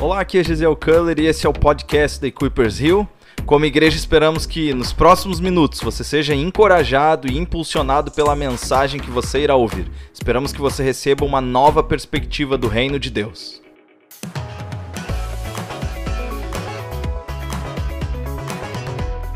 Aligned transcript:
Olá, 0.00 0.20
aqui 0.20 0.38
é 0.38 0.42
Gisele 0.42 0.74
Culler 0.76 1.20
e 1.20 1.26
esse 1.26 1.44
é 1.44 1.48
o 1.48 1.52
podcast 1.52 2.18
da 2.18 2.26
Equippers 2.26 2.80
Hill. 2.80 3.06
Como 3.44 3.66
igreja, 3.66 3.98
esperamos 3.98 4.46
que 4.46 4.72
nos 4.72 4.94
próximos 4.94 5.40
minutos 5.40 5.78
você 5.80 6.02
seja 6.02 6.34
encorajado 6.34 7.28
e 7.28 7.36
impulsionado 7.36 8.10
pela 8.10 8.34
mensagem 8.34 8.98
que 8.98 9.10
você 9.10 9.40
irá 9.40 9.56
ouvir. 9.56 9.92
Esperamos 10.10 10.54
que 10.54 10.58
você 10.58 10.82
receba 10.82 11.26
uma 11.26 11.42
nova 11.42 11.82
perspectiva 11.82 12.56
do 12.56 12.66
reino 12.66 12.98
de 12.98 13.10
Deus. 13.10 13.60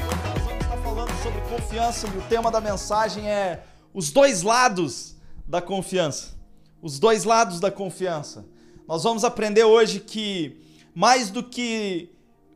Nós 0.09 0.45
vamos 0.47 0.63
estar 0.63 0.77
falando 0.79 1.13
sobre 1.23 1.41
confiança 1.43 2.07
e 2.07 2.19
o 2.19 2.23
tema 2.23 2.51
da 2.51 2.63
mensagem 2.63 3.29
é 3.29 3.65
os 3.93 4.11
dois 4.11 4.41
lados 4.41 5.15
da 5.47 5.61
confiança. 5.61 6.39
Os 6.81 6.99
dois 6.99 7.25
lados 7.25 7.61
da 7.61 7.71
confiança. 7.71 8.54
Nós 8.87 9.03
vamos 9.03 9.25
aprender 9.25 9.65
hoje 9.65 9.99
que 9.99 10.59
mais 10.95 11.31
do 11.31 11.43
que 11.43 12.11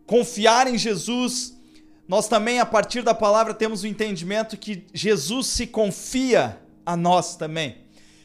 confiar 0.07 0.67
em 0.67 0.77
Jesus, 0.77 1.57
nós 2.07 2.29
também, 2.29 2.61
a 2.61 2.67
partir 2.67 3.03
da 3.03 3.15
palavra, 3.15 3.55
temos 3.55 3.83
o 3.83 3.87
entendimento 3.87 4.57
que 4.57 4.85
Jesus 4.93 5.47
se 5.47 5.67
confia 5.67 6.61
a 6.85 6.97
nós 6.97 7.35
também. 7.35 7.79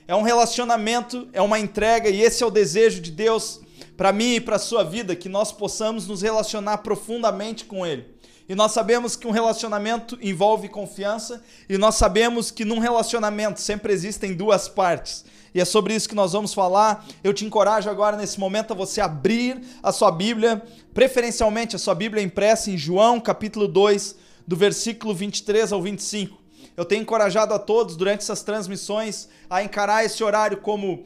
É 0.06 0.14
um 0.14 0.22
relacionamento, 0.22 1.30
é 1.32 1.42
uma 1.42 1.58
entrega, 1.58 2.10
e 2.10 2.22
esse 2.22 2.44
é 2.44 2.46
o 2.46 2.52
desejo 2.52 3.02
de 3.02 3.10
Deus 3.10 3.62
para 3.96 4.12
mim 4.12 4.36
e 4.36 4.42
para 4.42 4.58
a 4.58 4.60
sua 4.60 4.84
vida, 4.84 5.16
que 5.16 5.30
nós 5.30 5.54
possamos 5.54 6.06
nos 6.06 6.22
relacionar 6.22 6.80
profundamente 6.80 7.64
com 7.64 7.86
Ele. 7.86 8.06
E 8.50 8.54
nós 8.54 8.74
sabemos 8.74 9.16
que 9.16 9.28
um 9.28 9.32
relacionamento 9.32 10.18
envolve 10.22 10.68
confiança, 10.68 11.42
e 11.70 11.78
nós 11.78 11.96
sabemos 11.96 12.52
que 12.52 12.66
num 12.66 12.80
relacionamento 12.80 13.62
sempre 13.62 13.94
existem 13.94 14.34
duas 14.34 14.68
partes. 14.68 15.24
E 15.54 15.62
é 15.62 15.66
sobre 15.66 15.94
isso 15.94 16.10
que 16.10 16.16
nós 16.16 16.34
vamos 16.34 16.54
falar. 16.54 17.06
Eu 17.24 17.34
te 17.34 17.46
encorajo 17.46 17.90
agora 17.90 18.18
nesse 18.18 18.40
momento 18.40 18.72
a 18.72 18.76
você 18.76 19.00
abrir 19.00 19.62
a 19.84 19.92
sua 19.92 20.12
Bíblia, 20.12 20.62
preferencialmente 20.94 21.76
a 21.76 21.80
sua 21.80 21.94
Bíblia 21.94 22.24
impressa 22.24 22.72
em 22.72 22.78
João, 22.78 23.20
capítulo 23.20 23.68
2, 23.68 24.16
do 24.48 24.56
versículo 24.56 25.14
23 25.14 25.72
ao 25.72 25.82
25. 25.82 26.42
Eu 26.76 26.86
tenho 26.86 27.04
encorajado 27.04 27.54
a 27.54 27.60
todos 27.60 27.96
durante 27.96 28.22
essas 28.22 28.42
transmissões 28.42 29.30
a 29.48 29.64
encarar 29.64 30.04
esse 30.04 30.24
horário 30.24 30.58
como 30.58 31.06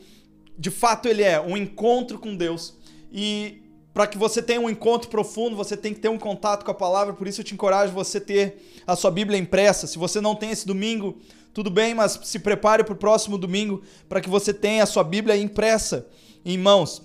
de 0.58 0.72
fato 0.72 1.08
ele 1.08 1.24
é, 1.24 1.40
um 1.40 1.58
encontro 1.58 2.18
com 2.18 2.36
Deus. 2.36 2.74
E 3.12 3.62
para 3.94 4.08
que 4.08 4.18
você 4.18 4.42
tenha 4.42 4.62
um 4.62 4.70
encontro 4.70 5.10
profundo, 5.10 5.56
você 5.56 5.76
tem 5.76 5.94
que 5.94 6.00
ter 6.00 6.08
um 6.08 6.18
contato 6.18 6.64
com 6.64 6.72
a 6.72 6.74
palavra, 6.74 7.14
por 7.14 7.28
isso 7.28 7.42
eu 7.42 7.46
te 7.46 7.54
encorajo 7.54 7.92
você 7.92 8.22
ter 8.22 8.82
a 8.86 8.96
sua 8.96 9.12
Bíblia 9.12 9.38
impressa. 9.38 9.88
Se 9.88 9.98
você 9.98 10.22
não 10.22 10.36
tem 10.36 10.52
esse 10.52 10.66
domingo, 10.66 11.18
tudo 11.58 11.72
bem, 11.72 11.96
mas 11.96 12.20
se 12.24 12.38
prepare 12.38 12.84
para 12.84 12.94
o 12.94 12.96
próximo 12.96 13.36
domingo 13.36 13.82
para 14.08 14.22
que 14.22 14.30
você 14.30 14.54
tenha 14.54 14.84
a 14.84 14.86
sua 14.86 15.04
Bíblia 15.04 15.36
impressa 15.36 16.08
em 16.46 16.56
mãos. 16.56 17.02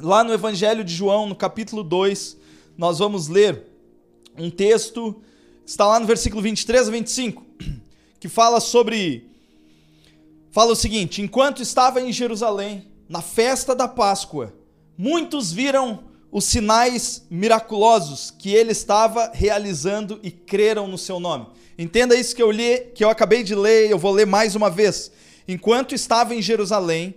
Lá 0.00 0.24
no 0.24 0.32
Evangelho 0.32 0.82
de 0.82 0.94
João, 0.94 1.28
no 1.28 1.36
capítulo 1.36 1.82
2, 1.82 2.38
nós 2.78 3.00
vamos 3.00 3.28
ler 3.28 3.66
um 4.38 4.48
texto, 4.48 5.20
está 5.66 5.86
lá 5.86 6.00
no 6.00 6.06
versículo 6.06 6.40
23 6.40 6.88
a 6.88 6.90
25, 6.90 7.44
que 8.18 8.30
fala 8.30 8.60
sobre. 8.60 9.28
Fala 10.50 10.72
o 10.72 10.76
seguinte: 10.76 11.20
Enquanto 11.20 11.60
estava 11.60 12.00
em 12.00 12.10
Jerusalém, 12.10 12.86
na 13.06 13.20
festa 13.20 13.74
da 13.74 13.86
Páscoa, 13.86 14.54
muitos 14.96 15.52
viram 15.52 16.04
os 16.32 16.46
sinais 16.46 17.26
miraculosos 17.28 18.30
que 18.30 18.54
ele 18.54 18.72
estava 18.72 19.30
realizando 19.34 20.18
e 20.22 20.30
creram 20.30 20.88
no 20.88 20.96
seu 20.96 21.20
nome. 21.20 21.48
Entenda 21.78 22.14
isso 22.14 22.34
que 22.34 22.42
eu 22.42 22.50
li, 22.50 22.78
que 22.94 23.04
eu 23.04 23.10
acabei 23.10 23.42
de 23.42 23.54
ler, 23.54 23.90
eu 23.90 23.98
vou 23.98 24.12
ler 24.12 24.26
mais 24.26 24.54
uma 24.54 24.70
vez. 24.70 25.10
Enquanto 25.46 25.94
estava 25.94 26.34
em 26.34 26.40
Jerusalém, 26.40 27.14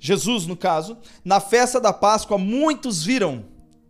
Jesus 0.00 0.46
no 0.46 0.56
caso, 0.56 0.98
na 1.24 1.40
festa 1.40 1.80
da 1.80 1.92
Páscoa, 1.92 2.36
muitos 2.36 3.04
viram 3.04 3.44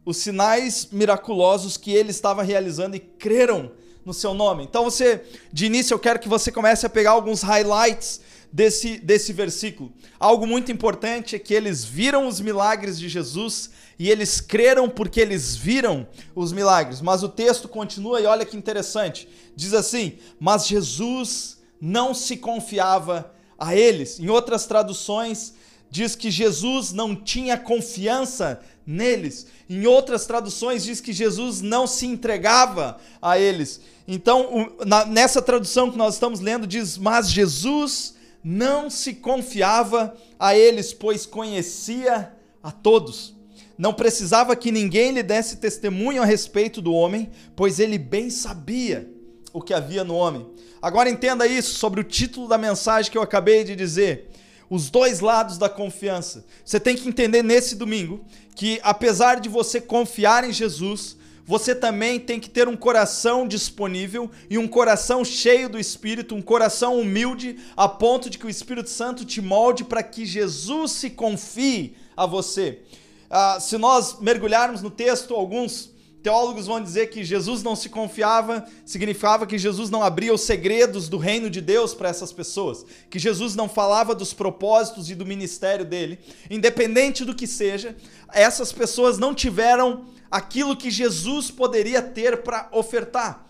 os 0.04 0.18
sinais 0.18 0.88
miraculosos 0.90 1.76
que 1.76 1.92
ele 1.92 2.10
estava 2.10 2.42
realizando 2.42 2.96
e 2.96 3.00
creram 3.00 3.72
no 4.04 4.12
seu 4.12 4.34
nome. 4.34 4.64
Então 4.64 4.84
você, 4.84 5.22
de 5.52 5.66
início, 5.66 5.94
eu 5.94 5.98
quero 5.98 6.18
que 6.18 6.28
você 6.28 6.50
comece 6.50 6.84
a 6.84 6.90
pegar 6.90 7.12
alguns 7.12 7.42
highlights 7.42 8.20
desse, 8.52 8.98
desse 8.98 9.32
versículo. 9.32 9.92
Algo 10.18 10.46
muito 10.46 10.72
importante 10.72 11.36
é 11.36 11.38
que 11.38 11.54
eles 11.54 11.84
viram 11.84 12.26
os 12.26 12.40
milagres 12.40 12.98
de 12.98 13.08
Jesus 13.08 13.70
e 13.98 14.10
eles 14.10 14.40
creram 14.40 14.88
porque 14.88 15.20
eles 15.20 15.54
viram 15.56 16.06
os 16.34 16.52
milagres. 16.52 17.00
Mas 17.00 17.22
o 17.22 17.28
texto 17.28 17.68
continua 17.68 18.20
e 18.20 18.26
olha 18.26 18.44
que 18.44 18.56
interessante. 18.56 19.28
Diz 19.54 19.74
assim: 19.74 20.18
Mas 20.38 20.66
Jesus 20.66 21.58
não 21.80 22.14
se 22.14 22.36
confiava 22.36 23.32
a 23.58 23.76
eles. 23.76 24.18
Em 24.18 24.28
outras 24.28 24.66
traduções, 24.66 25.54
diz 25.90 26.16
que 26.16 26.30
Jesus 26.30 26.92
não 26.92 27.14
tinha 27.14 27.56
confiança 27.56 28.60
neles. 28.86 29.46
Em 29.68 29.86
outras 29.86 30.26
traduções, 30.26 30.84
diz 30.84 31.00
que 31.00 31.12
Jesus 31.12 31.60
não 31.60 31.86
se 31.86 32.06
entregava 32.06 32.98
a 33.20 33.38
eles. 33.38 33.80
Então, 34.08 34.72
nessa 35.08 35.40
tradução 35.40 35.90
que 35.90 35.98
nós 35.98 36.14
estamos 36.14 36.40
lendo, 36.40 36.66
diz: 36.66 36.96
Mas 36.96 37.30
Jesus 37.30 38.14
não 38.42 38.88
se 38.88 39.14
confiava 39.14 40.16
a 40.38 40.56
eles, 40.56 40.92
pois 40.92 41.26
conhecia 41.26 42.32
a 42.62 42.70
todos. 42.70 43.34
Não 43.76 43.94
precisava 43.94 44.56
que 44.56 44.70
ninguém 44.70 45.12
lhe 45.12 45.22
desse 45.22 45.56
testemunho 45.56 46.22
a 46.22 46.26
respeito 46.26 46.82
do 46.82 46.92
homem, 46.92 47.30
pois 47.56 47.78
ele 47.78 47.98
bem 47.98 48.28
sabia 48.28 49.10
o 49.52 49.62
que 49.62 49.72
havia 49.72 50.04
no 50.04 50.14
homem. 50.14 50.46
Agora 50.82 51.10
entenda 51.10 51.46
isso 51.46 51.78
sobre 51.78 52.00
o 52.00 52.04
título 52.04 52.48
da 52.48 52.56
mensagem 52.56 53.10
que 53.10 53.18
eu 53.18 53.22
acabei 53.22 53.64
de 53.64 53.76
dizer. 53.76 54.30
Os 54.68 54.88
dois 54.88 55.20
lados 55.20 55.58
da 55.58 55.68
confiança. 55.68 56.44
Você 56.64 56.78
tem 56.78 56.94
que 56.94 57.08
entender 57.08 57.42
nesse 57.42 57.74
domingo 57.74 58.24
que, 58.54 58.78
apesar 58.82 59.40
de 59.40 59.48
você 59.48 59.80
confiar 59.80 60.44
em 60.44 60.52
Jesus, 60.52 61.16
você 61.50 61.74
também 61.74 62.20
tem 62.20 62.38
que 62.38 62.48
ter 62.48 62.68
um 62.68 62.76
coração 62.76 63.44
disponível 63.44 64.30
e 64.48 64.56
um 64.56 64.68
coração 64.68 65.24
cheio 65.24 65.68
do 65.68 65.80
Espírito, 65.80 66.36
um 66.36 66.40
coração 66.40 67.00
humilde, 67.00 67.56
a 67.76 67.88
ponto 67.88 68.30
de 68.30 68.38
que 68.38 68.46
o 68.46 68.48
Espírito 68.48 68.88
Santo 68.88 69.24
te 69.24 69.42
molde 69.42 69.82
para 69.82 70.00
que 70.00 70.24
Jesus 70.24 70.92
se 70.92 71.10
confie 71.10 71.96
a 72.16 72.24
você. 72.24 72.82
Ah, 73.28 73.58
se 73.58 73.76
nós 73.76 74.20
mergulharmos 74.20 74.80
no 74.80 74.92
texto, 74.92 75.34
alguns 75.34 75.90
teólogos 76.22 76.68
vão 76.68 76.80
dizer 76.80 77.08
que 77.08 77.24
Jesus 77.24 77.64
não 77.64 77.74
se 77.74 77.88
confiava, 77.88 78.64
significava 78.86 79.44
que 79.44 79.58
Jesus 79.58 79.90
não 79.90 80.04
abria 80.04 80.32
os 80.32 80.42
segredos 80.42 81.08
do 81.08 81.18
reino 81.18 81.50
de 81.50 81.60
Deus 81.60 81.94
para 81.94 82.10
essas 82.10 82.32
pessoas, 82.32 82.86
que 83.10 83.18
Jesus 83.18 83.56
não 83.56 83.68
falava 83.68 84.14
dos 84.14 84.32
propósitos 84.32 85.10
e 85.10 85.16
do 85.16 85.26
ministério 85.26 85.84
dele. 85.84 86.20
Independente 86.48 87.24
do 87.24 87.34
que 87.34 87.48
seja, 87.48 87.96
essas 88.32 88.70
pessoas 88.70 89.18
não 89.18 89.34
tiveram 89.34 90.04
aquilo 90.30 90.76
que 90.76 90.90
Jesus 90.90 91.50
poderia 91.50 92.00
ter 92.00 92.42
para 92.42 92.68
ofertar 92.72 93.46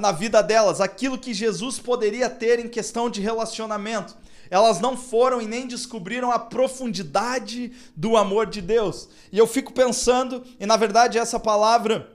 na 0.00 0.10
vida 0.10 0.42
delas, 0.42 0.80
aquilo 0.80 1.18
que 1.18 1.34
Jesus 1.34 1.78
poderia 1.78 2.28
ter 2.28 2.58
em 2.58 2.68
questão 2.68 3.10
de 3.10 3.20
relacionamento. 3.20 4.16
Elas 4.50 4.80
não 4.80 4.96
foram 4.96 5.40
e 5.40 5.46
nem 5.46 5.66
descobriram 5.66 6.30
a 6.30 6.38
profundidade 6.38 7.72
do 7.96 8.16
amor 8.16 8.46
de 8.46 8.60
Deus. 8.60 9.08
E 9.32 9.38
eu 9.38 9.46
fico 9.46 9.72
pensando, 9.72 10.44
e 10.58 10.66
na 10.66 10.76
verdade 10.76 11.18
essa 11.18 11.38
palavra 11.38 12.12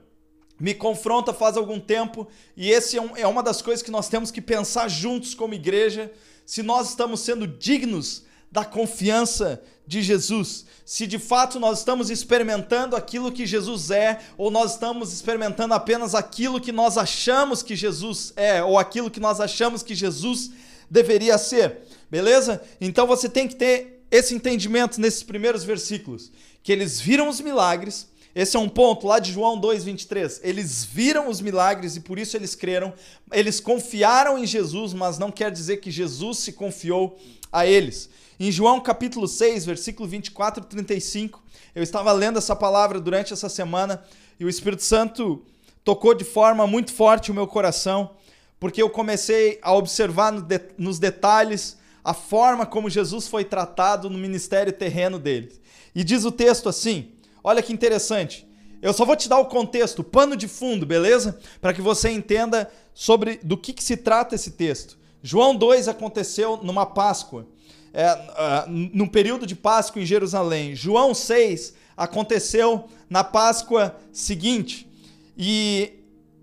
me 0.59 0.73
confronta 0.73 1.33
faz 1.33 1.55
algum 1.55 1.79
tempo, 1.79 2.27
e 2.55 2.69
esse 2.69 2.97
é, 2.97 3.01
um, 3.01 3.15
é 3.15 3.25
uma 3.25 3.41
das 3.41 3.61
coisas 3.61 3.81
que 3.81 3.91
nós 3.91 4.09
temos 4.09 4.29
que 4.29 4.41
pensar 4.41 4.89
juntos 4.89 5.33
como 5.33 5.53
igreja, 5.53 6.11
se 6.45 6.61
nós 6.61 6.89
estamos 6.89 7.21
sendo 7.21 7.47
dignos 7.47 8.23
da 8.51 8.65
confiança 8.65 9.61
de 9.85 10.01
Jesus. 10.01 10.65
Se 10.85 11.05
de 11.07 11.17
fato 11.17 11.59
nós 11.59 11.79
estamos 11.79 12.09
experimentando 12.09 12.95
aquilo 12.95 13.31
que 13.31 13.45
Jesus 13.45 13.91
é, 13.91 14.19
ou 14.37 14.51
nós 14.51 14.73
estamos 14.73 15.13
experimentando 15.13 15.73
apenas 15.73 16.13
aquilo 16.13 16.61
que 16.61 16.71
nós 16.71 16.97
achamos 16.97 17.63
que 17.63 17.75
Jesus 17.75 18.33
é, 18.35 18.63
ou 18.63 18.77
aquilo 18.77 19.09
que 19.09 19.19
nós 19.19 19.39
achamos 19.39 19.83
que 19.83 19.95
Jesus 19.95 20.51
deveria 20.89 21.37
ser. 21.37 21.79
Beleza? 22.09 22.61
Então 22.81 23.05
você 23.05 23.29
tem 23.29 23.47
que 23.47 23.55
ter 23.55 24.03
esse 24.11 24.33
entendimento 24.33 24.99
nesses 24.99 25.21
primeiros 25.21 25.63
versículos, 25.63 26.31
que 26.63 26.71
eles 26.71 26.99
viram 26.99 27.29
os 27.29 27.39
milagres, 27.39 28.07
esse 28.35 28.55
é 28.55 28.59
um 28.59 28.69
ponto 28.69 29.07
lá 29.07 29.19
de 29.19 29.31
João 29.31 29.59
2:23. 29.59 30.39
Eles 30.43 30.85
viram 30.85 31.29
os 31.29 31.41
milagres 31.41 31.95
e 31.95 31.99
por 31.99 32.19
isso 32.19 32.37
eles 32.37 32.53
creram. 32.53 32.93
Eles 33.31 33.59
confiaram 33.59 34.37
em 34.37 34.45
Jesus, 34.45 34.93
mas 34.93 35.17
não 35.17 35.31
quer 35.31 35.51
dizer 35.51 35.77
que 35.77 35.89
Jesus 35.89 36.37
se 36.37 36.53
confiou 36.53 37.17
a 37.51 37.65
eles. 37.65 38.09
Em 38.41 38.53
João 38.53 38.79
capítulo 38.79 39.27
6, 39.27 39.65
versículo 39.65 40.07
24 40.07 40.63
e 40.63 40.67
35, 40.67 41.43
eu 41.75 41.83
estava 41.83 42.09
lendo 42.13 42.37
essa 42.37 42.55
palavra 42.55 42.97
durante 42.97 43.33
essa 43.33 43.49
semana 43.49 44.01
e 44.39 44.45
o 44.45 44.49
Espírito 44.49 44.81
Santo 44.81 45.43
tocou 45.83 46.13
de 46.13 46.23
forma 46.23 46.65
muito 46.65 46.93
forte 46.93 47.31
o 47.31 47.33
meu 47.33 47.45
coração, 47.45 48.11
porque 48.57 48.81
eu 48.81 48.89
comecei 48.89 49.59
a 49.61 49.73
observar 49.73 50.31
nos 50.77 50.99
detalhes 50.99 51.77
a 52.01 52.13
forma 52.13 52.65
como 52.65 52.89
Jesus 52.89 53.27
foi 53.27 53.43
tratado 53.43 54.09
no 54.09 54.17
ministério 54.17 54.71
terreno 54.71 55.19
dele. 55.19 55.51
E 55.93 56.01
diz 56.01 56.23
o 56.23 56.31
texto 56.31 56.69
assim: 56.69 57.11
olha 57.43 57.61
que 57.61 57.73
interessante. 57.73 58.47
Eu 58.81 58.93
só 58.93 59.03
vou 59.03 59.17
te 59.17 59.27
dar 59.27 59.39
o 59.39 59.47
contexto, 59.47 59.99
o 59.99 60.03
pano 60.03 60.37
de 60.37 60.47
fundo, 60.47 60.85
beleza? 60.85 61.37
Para 61.59 61.73
que 61.73 61.81
você 61.81 62.09
entenda 62.09 62.71
sobre 62.93 63.37
do 63.43 63.57
que, 63.57 63.73
que 63.73 63.83
se 63.83 63.97
trata 63.97 64.35
esse 64.35 64.51
texto. 64.51 64.97
João 65.21 65.53
2 65.53 65.89
aconteceu 65.89 66.55
numa 66.63 66.85
Páscoa. 66.85 67.45
É, 67.93 68.13
uh, 68.13 68.69
no 68.69 69.09
período 69.09 69.45
de 69.45 69.55
Páscoa 69.55 70.01
em 70.01 70.05
Jerusalém. 70.05 70.75
João 70.75 71.13
6 71.13 71.73
aconteceu 71.95 72.87
na 73.09 73.23
Páscoa 73.23 73.95
seguinte. 74.11 74.89
E 75.37 75.93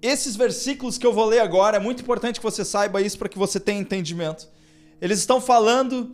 esses 0.02 0.37
versículos 0.37 0.98
que 0.98 1.06
eu 1.06 1.12
vou 1.12 1.25
ler 1.25 1.40
agora, 1.40 1.76
é 1.76 1.81
muito 1.81 2.02
importante 2.02 2.40
que 2.40 2.44
você 2.44 2.64
saiba 2.64 3.00
isso 3.00 3.19
para 3.19 3.28
que 3.28 3.38
você 3.38 3.58
tenha 3.58 3.81
entendimento. 3.81 4.48
Eles 5.00 5.19
estão 5.19 5.40
falando, 5.40 6.12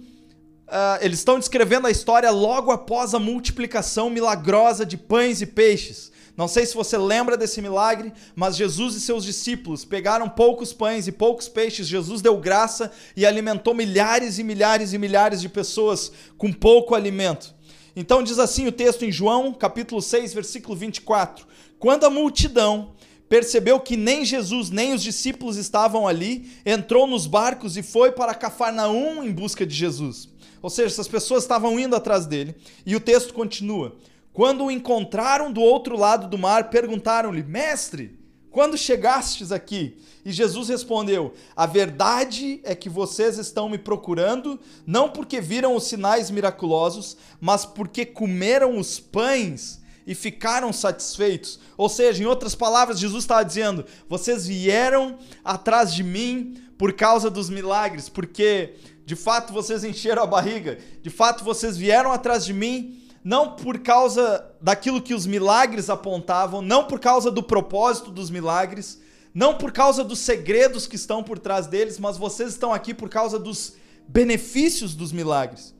uh, 0.68 0.98
eles 1.00 1.18
estão 1.18 1.38
descrevendo 1.38 1.86
a 1.86 1.90
história 1.90 2.30
logo 2.30 2.70
após 2.70 3.14
a 3.14 3.18
multiplicação 3.18 4.10
milagrosa 4.10 4.84
de 4.84 4.96
pães 4.96 5.40
e 5.40 5.46
peixes. 5.46 6.12
Não 6.36 6.48
sei 6.48 6.64
se 6.64 6.74
você 6.74 6.96
lembra 6.96 7.36
desse 7.36 7.60
milagre, 7.60 8.12
mas 8.34 8.56
Jesus 8.56 8.94
e 8.94 9.00
seus 9.00 9.24
discípulos 9.24 9.84
pegaram 9.84 10.28
poucos 10.28 10.72
pães 10.72 11.06
e 11.06 11.12
poucos 11.12 11.46
peixes. 11.46 11.86
Jesus 11.86 12.22
deu 12.22 12.38
graça 12.38 12.90
e 13.14 13.26
alimentou 13.26 13.74
milhares 13.74 14.38
e 14.38 14.44
milhares 14.44 14.94
e 14.94 14.98
milhares 14.98 15.42
de 15.42 15.48
pessoas 15.48 16.10
com 16.38 16.50
pouco 16.50 16.94
alimento. 16.94 17.54
Então 17.94 18.22
diz 18.22 18.38
assim 18.38 18.66
o 18.66 18.72
texto 18.72 19.04
em 19.04 19.12
João, 19.12 19.52
capítulo 19.52 20.00
6, 20.00 20.32
versículo 20.32 20.74
24: 20.74 21.46
Quando 21.78 22.04
a 22.04 22.10
multidão 22.10 22.94
percebeu 23.28 23.78
que 23.78 23.96
nem 23.96 24.24
Jesus 24.24 24.70
nem 24.70 24.94
os 24.94 25.02
discípulos 25.02 25.56
estavam 25.56 26.08
ali, 26.08 26.50
entrou 26.64 27.06
nos 27.06 27.26
barcos 27.26 27.76
e 27.76 27.82
foi 27.82 28.12
para 28.12 28.34
Cafarnaum 28.34 29.22
em 29.22 29.32
busca 29.32 29.66
de 29.66 29.74
Jesus. 29.74 30.28
Ou 30.62 30.70
seja, 30.70 30.88
essas 30.88 31.08
pessoas 31.08 31.42
estavam 31.42 31.78
indo 31.78 31.96
atrás 31.96 32.24
dele. 32.24 32.54
E 32.86 32.94
o 32.96 33.00
texto 33.00 33.34
continua: 33.34 33.96
quando 34.32 34.64
o 34.64 34.70
encontraram 34.70 35.52
do 35.52 35.60
outro 35.60 35.96
lado 35.96 36.28
do 36.28 36.38
mar, 36.38 36.70
perguntaram-lhe: 36.70 37.42
Mestre, 37.42 38.18
quando 38.50 38.78
chegastes 38.78 39.52
aqui? 39.52 39.98
E 40.24 40.32
Jesus 40.32 40.68
respondeu: 40.68 41.34
A 41.54 41.66
verdade 41.66 42.60
é 42.64 42.74
que 42.74 42.88
vocês 42.88 43.38
estão 43.38 43.68
me 43.68 43.78
procurando, 43.78 44.58
não 44.86 45.10
porque 45.10 45.40
viram 45.40 45.74
os 45.74 45.84
sinais 45.84 46.30
miraculosos, 46.30 47.16
mas 47.40 47.66
porque 47.66 48.06
comeram 48.06 48.78
os 48.78 48.98
pães 48.98 49.80
e 50.06 50.14
ficaram 50.14 50.72
satisfeitos. 50.72 51.60
Ou 51.76 51.88
seja, 51.88 52.22
em 52.22 52.26
outras 52.26 52.54
palavras, 52.54 52.98
Jesus 52.98 53.24
estava 53.24 53.44
dizendo: 53.44 53.84
Vocês 54.08 54.46
vieram 54.46 55.18
atrás 55.44 55.92
de 55.92 56.02
mim 56.02 56.56
por 56.78 56.94
causa 56.94 57.30
dos 57.30 57.50
milagres, 57.50 58.08
porque 58.08 58.76
de 59.04 59.14
fato 59.14 59.52
vocês 59.52 59.84
encheram 59.84 60.22
a 60.22 60.26
barriga, 60.26 60.78
de 61.02 61.10
fato 61.10 61.44
vocês 61.44 61.76
vieram 61.76 62.12
atrás 62.12 62.44
de 62.44 62.52
mim 62.52 63.01
não 63.24 63.54
por 63.54 63.78
causa 63.78 64.44
daquilo 64.60 65.00
que 65.00 65.14
os 65.14 65.26
milagres 65.26 65.88
apontavam, 65.88 66.60
não 66.60 66.84
por 66.84 66.98
causa 66.98 67.30
do 67.30 67.42
propósito 67.42 68.10
dos 68.10 68.30
milagres, 68.30 69.00
não 69.32 69.56
por 69.56 69.72
causa 69.72 70.02
dos 70.02 70.18
segredos 70.18 70.86
que 70.86 70.96
estão 70.96 71.22
por 71.22 71.38
trás 71.38 71.66
deles, 71.66 71.98
mas 71.98 72.18
vocês 72.18 72.50
estão 72.50 72.72
aqui 72.72 72.92
por 72.92 73.08
causa 73.08 73.38
dos 73.38 73.74
benefícios 74.08 74.94
dos 74.94 75.12
milagres. 75.12 75.74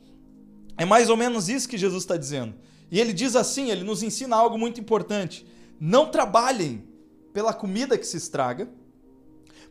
É 0.79 0.85
mais 0.85 1.11
ou 1.11 1.17
menos 1.17 1.49
isso 1.49 1.69
que 1.69 1.77
Jesus 1.77 2.05
está 2.05 2.17
dizendo. 2.17 2.55
E 2.91 2.99
ele 2.99 3.13
diz 3.13 3.37
assim: 3.37 3.71
ele 3.71 3.85
nos 3.85 4.03
ensina 4.03 4.37
algo 4.37 4.57
muito 4.57 4.81
importante. 4.81 5.47
Não 5.79 6.07
trabalhem 6.07 6.85
pela 7.33 7.53
comida 7.53 7.99
que 7.99 8.07
se 8.07 8.17
estraga, 8.17 8.69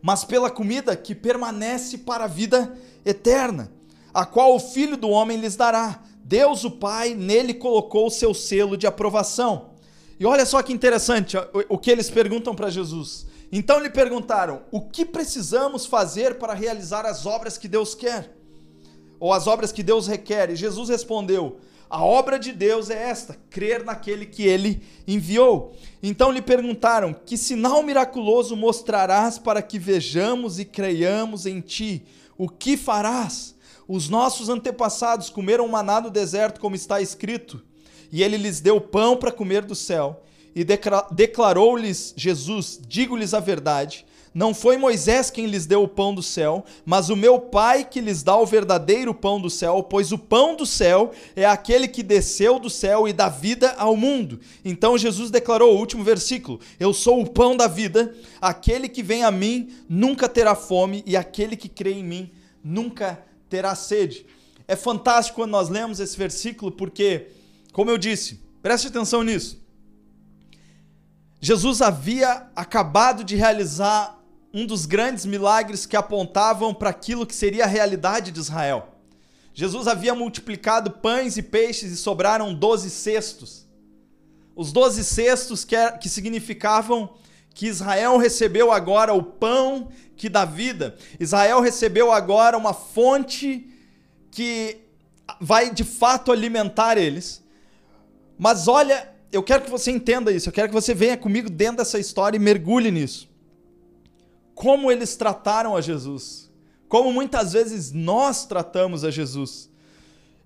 mas 0.02 0.24
pela 0.24 0.50
comida 0.50 0.96
que 0.96 1.16
permanece 1.16 2.00
para 2.00 2.26
a 2.26 2.28
vida 2.28 2.78
eterna, 3.06 3.72
a 4.14 4.26
qual 4.26 4.56
o 4.56 4.60
Filho 4.60 4.98
do 4.98 5.10
Homem 5.10 5.38
lhes 5.38 5.56
dará 5.56 6.04
Deus, 6.32 6.64
o 6.64 6.72
Pai, 6.72 7.14
nele 7.14 7.54
colocou 7.54 8.08
o 8.08 8.10
seu 8.10 8.34
selo 8.34 8.78
de 8.78 8.88
aprovação. 8.88 9.72
E 10.18 10.26
olha 10.26 10.46
só 10.46 10.64
que 10.64 10.72
interessante 10.72 11.36
o 11.68 11.78
que 11.78 11.92
eles 11.92 12.10
perguntam 12.10 12.56
para 12.56 12.70
Jesus. 12.70 13.28
Então 13.52 13.82
lhe 13.82 13.90
perguntaram: 13.90 14.62
o 14.72 14.80
que 14.80 15.04
precisamos 15.04 15.86
fazer 15.86 16.36
para 16.36 16.54
realizar 16.54 17.06
as 17.06 17.26
obras 17.26 17.58
que 17.58 17.68
Deus 17.68 17.94
quer? 17.94 18.34
Ou 19.20 19.34
as 19.34 19.46
obras 19.46 19.74
que 19.74 19.84
Deus 19.84 20.08
requer? 20.08 20.50
E 20.50 20.56
Jesus 20.56 20.88
respondeu: 20.88 21.60
a 21.90 22.02
obra 22.02 22.40
de 22.40 22.54
Deus 22.54 22.90
é 22.90 23.10
esta, 23.10 23.38
crer 23.50 23.84
naquele 23.84 24.26
que 24.26 24.44
ele 24.44 24.82
enviou. 25.06 25.76
Então 26.02 26.32
lhe 26.32 26.42
perguntaram: 26.42 27.14
Que 27.14 27.36
sinal 27.36 27.84
miraculoso 27.84 28.56
mostrarás 28.56 29.38
para 29.38 29.62
que 29.62 29.78
vejamos 29.78 30.60
e 30.60 30.64
creiamos 30.64 31.46
em 31.46 31.60
ti? 31.60 32.06
O 32.38 32.48
que 32.48 32.78
farás? 32.78 33.51
Os 33.94 34.08
nossos 34.08 34.48
antepassados 34.48 35.30
comeram 35.30 35.68
maná 35.68 36.00
no 36.00 36.10
deserto, 36.10 36.62
como 36.62 36.78
está 36.78 37.02
escrito, 37.02 37.62
e 38.10 38.24
ele 38.24 38.38
lhes 38.38 38.62
deu 38.62 38.80
pão 38.80 39.18
para 39.18 39.34
comer 39.34 39.66
do 39.66 39.76
céu. 39.76 40.24
E 40.56 40.66
declarou-lhes 41.12 42.14
Jesus: 42.16 42.80
Digo-lhes 42.88 43.34
a 43.34 43.42
verdade. 43.42 44.06
Não 44.34 44.54
foi 44.54 44.78
Moisés 44.78 45.30
quem 45.30 45.46
lhes 45.46 45.66
deu 45.66 45.84
o 45.84 45.90
pão 45.90 46.16
do 46.16 46.24
céu, 46.24 46.64
mas 46.86 47.10
o 47.10 47.18
meu 47.18 47.38
Pai 47.38 47.84
que 47.84 48.00
lhes 48.00 48.24
dá 48.24 48.38
o 48.38 48.46
verdadeiro 48.46 49.14
pão 49.14 49.42
do 49.42 49.50
céu, 49.50 49.84
pois 49.84 50.14
o 50.14 50.18
pão 50.18 50.56
do 50.56 50.66
céu 50.66 51.12
é 51.36 51.46
aquele 51.46 51.86
que 51.86 52.02
desceu 52.02 52.60
do 52.60 52.70
céu 52.70 53.10
e 53.10 53.12
dá 53.12 53.28
vida 53.28 53.72
ao 53.78 53.98
mundo. 53.98 54.40
Então 54.64 54.98
Jesus 54.98 55.30
declarou, 55.30 55.76
o 55.76 55.78
último 55.78 56.02
versículo: 56.02 56.62
Eu 56.80 56.94
sou 56.94 57.22
o 57.22 57.30
pão 57.30 57.58
da 57.58 57.68
vida, 57.68 58.16
aquele 58.40 58.88
que 58.88 59.04
vem 59.04 59.26
a 59.26 59.32
mim 59.32 59.70
nunca 59.90 60.30
terá 60.30 60.56
fome, 60.56 61.04
e 61.06 61.18
aquele 61.18 61.58
que 61.58 61.68
crê 61.68 61.92
em 61.92 62.06
mim 62.06 62.32
nunca 62.64 63.16
terá 63.16 63.31
sede. 63.76 64.26
É 64.68 64.76
fantástico 64.76 65.38
quando 65.38 65.52
nós 65.52 65.70
lemos 65.70 66.00
esse 66.00 66.18
versículo 66.18 66.72
porque, 66.72 67.28
como 67.74 67.90
eu 67.90 67.98
disse, 67.98 68.40
preste 68.62 68.88
atenção 68.88 69.24
nisso. 69.24 69.60
Jesus 71.40 71.82
havia 71.82 72.48
acabado 72.56 73.24
de 73.24 73.36
realizar 73.36 74.20
um 74.54 74.66
dos 74.66 74.86
grandes 74.86 75.26
milagres 75.26 75.86
que 75.86 75.96
apontavam 75.96 76.74
para 76.74 76.90
aquilo 76.90 77.26
que 77.26 77.34
seria 77.34 77.64
a 77.64 77.68
realidade 77.68 78.32
de 78.32 78.40
Israel. 78.40 78.96
Jesus 79.54 79.88
havia 79.88 80.16
multiplicado 80.16 80.92
pães 80.92 81.38
e 81.38 81.42
peixes 81.42 81.92
e 81.92 81.98
sobraram 81.98 82.54
doze 82.54 82.90
cestos. 82.90 83.68
Os 84.56 84.72
doze 84.72 85.04
cestos 85.04 85.66
que, 85.66 85.76
que 86.00 86.10
significavam 86.10 87.10
que 87.54 87.68
Israel 87.68 88.18
recebeu 88.18 88.72
agora 88.72 89.14
o 89.14 89.24
pão 89.24 89.90
que 90.22 90.30
dá 90.30 90.46
vida. 90.46 90.96
Israel 91.20 91.62
recebeu 91.62 92.12
agora 92.12 92.56
uma 92.56 92.76
fonte 92.76 93.68
que 94.30 94.78
vai 95.40 95.74
de 95.74 95.84
fato 95.84 96.32
alimentar 96.32 96.96
eles. 96.96 97.44
Mas 98.38 98.68
olha, 98.68 99.12
eu 99.32 99.42
quero 99.42 99.64
que 99.64 99.72
você 99.72 99.90
entenda 99.90 100.32
isso, 100.32 100.48
eu 100.48 100.54
quero 100.54 100.68
que 100.68 100.76
você 100.76 100.94
venha 100.94 101.18
comigo 101.18 101.50
dentro 101.50 101.78
dessa 101.78 101.98
história 101.98 102.38
e 102.38 102.40
mergulhe 102.40 102.92
nisso. 102.92 103.28
Como 104.54 104.92
eles 104.92 105.16
trataram 105.16 105.76
a 105.76 105.82
Jesus. 105.82 106.52
Como 106.88 107.12
muitas 107.12 107.54
vezes 107.54 107.92
nós 107.92 108.46
tratamos 108.46 109.04
a 109.04 109.10
Jesus. 109.10 109.72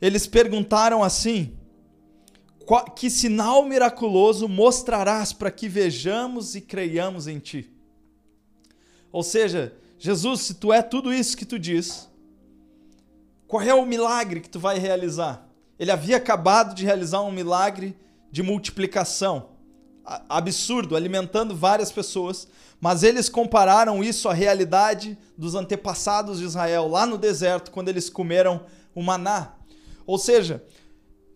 Eles 0.02 0.26
perguntaram 0.26 1.04
assim: 1.04 1.54
que 2.96 3.10
sinal 3.10 3.66
miraculoso 3.66 4.48
mostrarás 4.48 5.34
para 5.34 5.52
que 5.52 5.68
vejamos 5.68 6.56
e 6.56 6.62
creiamos 6.62 7.28
em 7.28 7.40
ti? 7.40 7.75
Ou 9.16 9.24
seja, 9.24 9.74
Jesus, 9.98 10.42
se 10.42 10.56
tu 10.56 10.74
é 10.74 10.82
tudo 10.82 11.14
isso 11.14 11.38
que 11.38 11.46
tu 11.46 11.58
diz, 11.58 12.10
qual 13.48 13.62
é 13.62 13.74
o 13.74 13.86
milagre 13.86 14.42
que 14.42 14.50
tu 14.50 14.60
vai 14.60 14.78
realizar? 14.78 15.48
Ele 15.80 15.90
havia 15.90 16.18
acabado 16.18 16.76
de 16.76 16.84
realizar 16.84 17.22
um 17.22 17.32
milagre 17.32 17.96
de 18.30 18.44
multiplicação 18.44 19.52
absurdo, 20.28 20.98
alimentando 20.98 21.56
várias 21.56 21.94
pessoas, 21.94 22.46
mas 22.82 23.04
eles 23.04 23.30
compararam 23.30 24.04
isso 24.04 24.28
à 24.28 24.34
realidade 24.34 25.18
dos 25.38 25.56
antepassados 25.56 26.40
de 26.40 26.44
Israel 26.44 26.90
lá 26.90 27.06
no 27.06 27.18
deserto, 27.18 27.72
quando 27.72 27.88
eles 27.88 28.10
comeram 28.10 28.66
o 28.94 29.02
maná. 29.02 29.54
Ou 30.06 30.18
seja, 30.18 30.62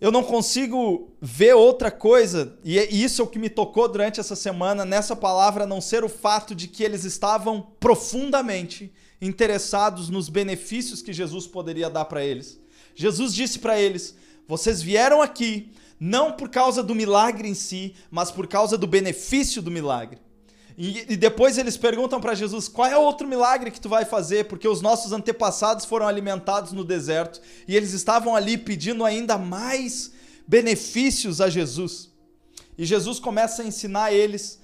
eu 0.02 0.12
não 0.12 0.24
consigo 0.24 1.12
ver 1.22 1.54
outra 1.54 1.92
coisa, 1.92 2.58
e 2.64 2.78
isso 3.04 3.22
é 3.22 3.26
o 3.26 3.28
que 3.28 3.38
me 3.38 3.50
tocou 3.50 3.88
durante 3.88 4.20
essa 4.20 4.36
semana, 4.36 4.86
nessa 4.86 5.16
palavra, 5.16 5.66
a 5.66 5.68
não 5.68 5.82
ser 5.82 6.04
o 6.06 6.10
fato 6.10 6.56
de 6.56 6.68
que 6.68 6.84
eles 6.84 7.04
estavam 7.04 7.68
profundamente 7.80 8.94
interessados 9.22 10.10
nos 10.10 10.30
benefícios 10.30 11.02
que 11.02 11.12
Jesus 11.12 11.46
poderia 11.46 11.90
dar 11.90 12.06
para 12.06 12.24
eles. 12.24 12.60
Jesus 12.96 13.34
disse 13.34 13.60
para 13.60 13.80
eles: 13.80 14.16
Vocês 14.48 14.82
vieram 14.82 15.22
aqui 15.22 15.72
não 16.00 16.32
por 16.32 16.50
causa 16.50 16.82
do 16.82 16.96
milagre 16.96 17.50
em 17.50 17.54
si, 17.54 17.94
mas 18.10 18.32
por 18.32 18.48
causa 18.48 18.78
do 18.78 18.88
benefício 18.88 19.62
do 19.62 19.70
milagre. 19.70 20.20
E, 20.82 21.06
e 21.10 21.18
depois 21.18 21.58
eles 21.58 21.76
perguntam 21.76 22.22
para 22.22 22.34
Jesus: 22.34 22.70
qual 22.70 22.88
é 22.88 22.98
o 22.98 23.02
outro 23.02 23.28
milagre 23.28 23.70
que 23.70 23.82
tu 23.82 23.90
vai 23.90 24.06
fazer? 24.06 24.46
Porque 24.46 24.66
os 24.66 24.82
nossos 24.82 25.12
antepassados 25.12 25.84
foram 25.84 26.08
alimentados 26.08 26.72
no 26.72 26.86
deserto 26.86 27.42
e 27.68 27.76
eles 27.76 27.92
estavam 27.92 28.34
ali 28.34 28.58
pedindo 28.58 29.04
ainda 29.04 29.38
mais 29.38 30.14
benefícios 30.48 31.42
a 31.42 31.50
Jesus. 31.50 32.10
E 32.78 32.86
Jesus 32.86 33.20
começa 33.20 33.62
a 33.62 33.66
ensinar 33.66 34.14
eles 34.14 34.58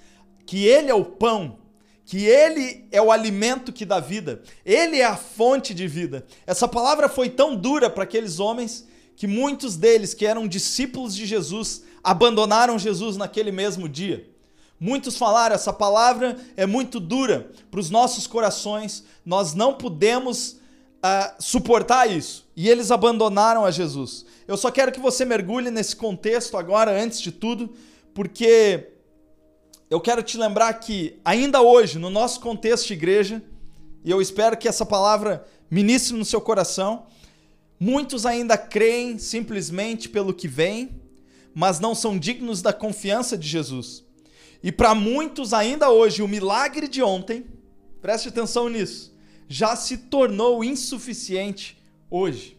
que 0.45 0.65
Ele 0.65 0.89
é 0.89 0.93
o 0.95 1.03
pão, 1.03 1.60
que 2.05 2.25
Ele 2.25 2.88
é 2.93 3.01
o 3.01 3.12
alimento 3.12 3.74
que 3.74 3.84
dá 3.84 4.00
vida, 4.00 4.41
Ele 4.65 5.01
é 5.01 5.05
a 5.05 5.17
fonte 5.17 5.74
de 5.74 5.86
vida. 5.86 6.25
Essa 6.48 6.65
palavra 6.65 7.10
foi 7.10 7.29
tão 7.29 7.57
dura 7.57 7.89
para 7.89 8.05
aqueles 8.05 8.39
homens 8.39 8.88
que 9.17 9.27
muitos 9.27 9.75
deles, 9.75 10.13
que 10.13 10.25
eram 10.25 10.48
discípulos 10.48 11.13
de 11.13 11.25
Jesus, 11.25 11.84
abandonaram 12.01 12.79
Jesus 12.79 13.17
naquele 13.17 13.51
mesmo 13.51 13.89
dia. 13.89 14.34
Muitos 14.79 15.17
falaram, 15.17 15.55
essa 15.55 15.72
palavra 15.72 16.38
é 16.58 16.65
muito 16.65 17.00
dura 17.00 17.50
para 17.72 17.79
os 17.79 17.89
nossos 17.89 18.27
corações, 18.27 19.03
nós 19.25 19.53
não 19.53 19.74
podemos 19.74 20.60
uh, 20.98 21.34
suportar 21.39 22.10
isso. 22.10 22.46
E 22.55 22.70
eles 22.70 22.91
abandonaram 22.91 23.65
a 23.65 23.72
Jesus. 23.72 24.25
Eu 24.48 24.58
só 24.58 24.70
quero 24.70 24.91
que 24.91 25.00
você 25.00 25.25
mergulhe 25.25 25.72
nesse 25.72 25.96
contexto 25.96 26.58
agora, 26.58 26.91
antes 26.91 27.22
de 27.22 27.32
tudo, 27.32 27.74
porque 28.13 28.91
eu 29.89 30.00
quero 30.00 30.24
te 30.24 30.38
lembrar 30.38 30.74
que, 30.75 31.20
ainda 31.24 31.62
hoje, 31.62 32.00
no 32.00 32.10
nosso 32.10 32.39
contexto 32.39 32.88
de 32.88 32.94
igreja, 32.94 33.44
e 34.03 34.12
eu 34.12 34.22
espero 34.22 34.58
que 34.58 34.67
essa 34.67 34.86
palavra 34.86 35.46
ministre 35.70 36.15
no 36.15 36.24
seu 36.24 36.39
coração, 36.39 37.08
muitos 37.79 38.25
ainda 38.25 38.58
creem 38.58 39.17
simplesmente 39.17 40.08
pelo 40.08 40.34
que 40.34 40.48
vem, 40.48 41.01
mas 41.53 41.79
não 41.79 41.96
são 41.96 42.17
dignos 42.17 42.62
da 42.62 42.72
confiança 42.72 43.38
de 43.38 43.48
Jesus. 43.48 44.04
E 44.65 44.72
para 44.72 44.95
muitos, 44.95 45.53
ainda 45.53 45.91
hoje, 45.91 46.24
o 46.24 46.27
milagre 46.27 46.88
de 46.88 47.03
ontem, 47.03 47.45
preste 48.01 48.29
atenção 48.29 48.67
nisso, 48.67 49.15
já 49.48 49.75
se 49.75 49.95
tornou 49.95 50.63
insuficiente 50.63 51.77
hoje. 52.10 52.57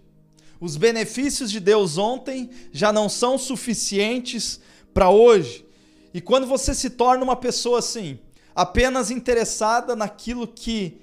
Os 0.60 0.76
benefícios 0.76 1.50
de 1.50 1.58
Deus 1.58 1.98
ontem 1.98 2.48
já 2.70 2.92
não 2.92 3.08
são 3.08 3.36
suficientes 3.36 4.60
para 4.94 5.10
hoje. 5.10 5.66
E 6.14 6.20
quando 6.20 6.46
você 6.46 6.76
se 6.76 6.90
torna 6.90 7.25
uma 7.25 7.34
pessoa 7.34 7.80
assim, 7.80 8.20
apenas 8.54 9.10
interessada 9.10 9.96
naquilo 9.96 10.46
que 10.46 11.00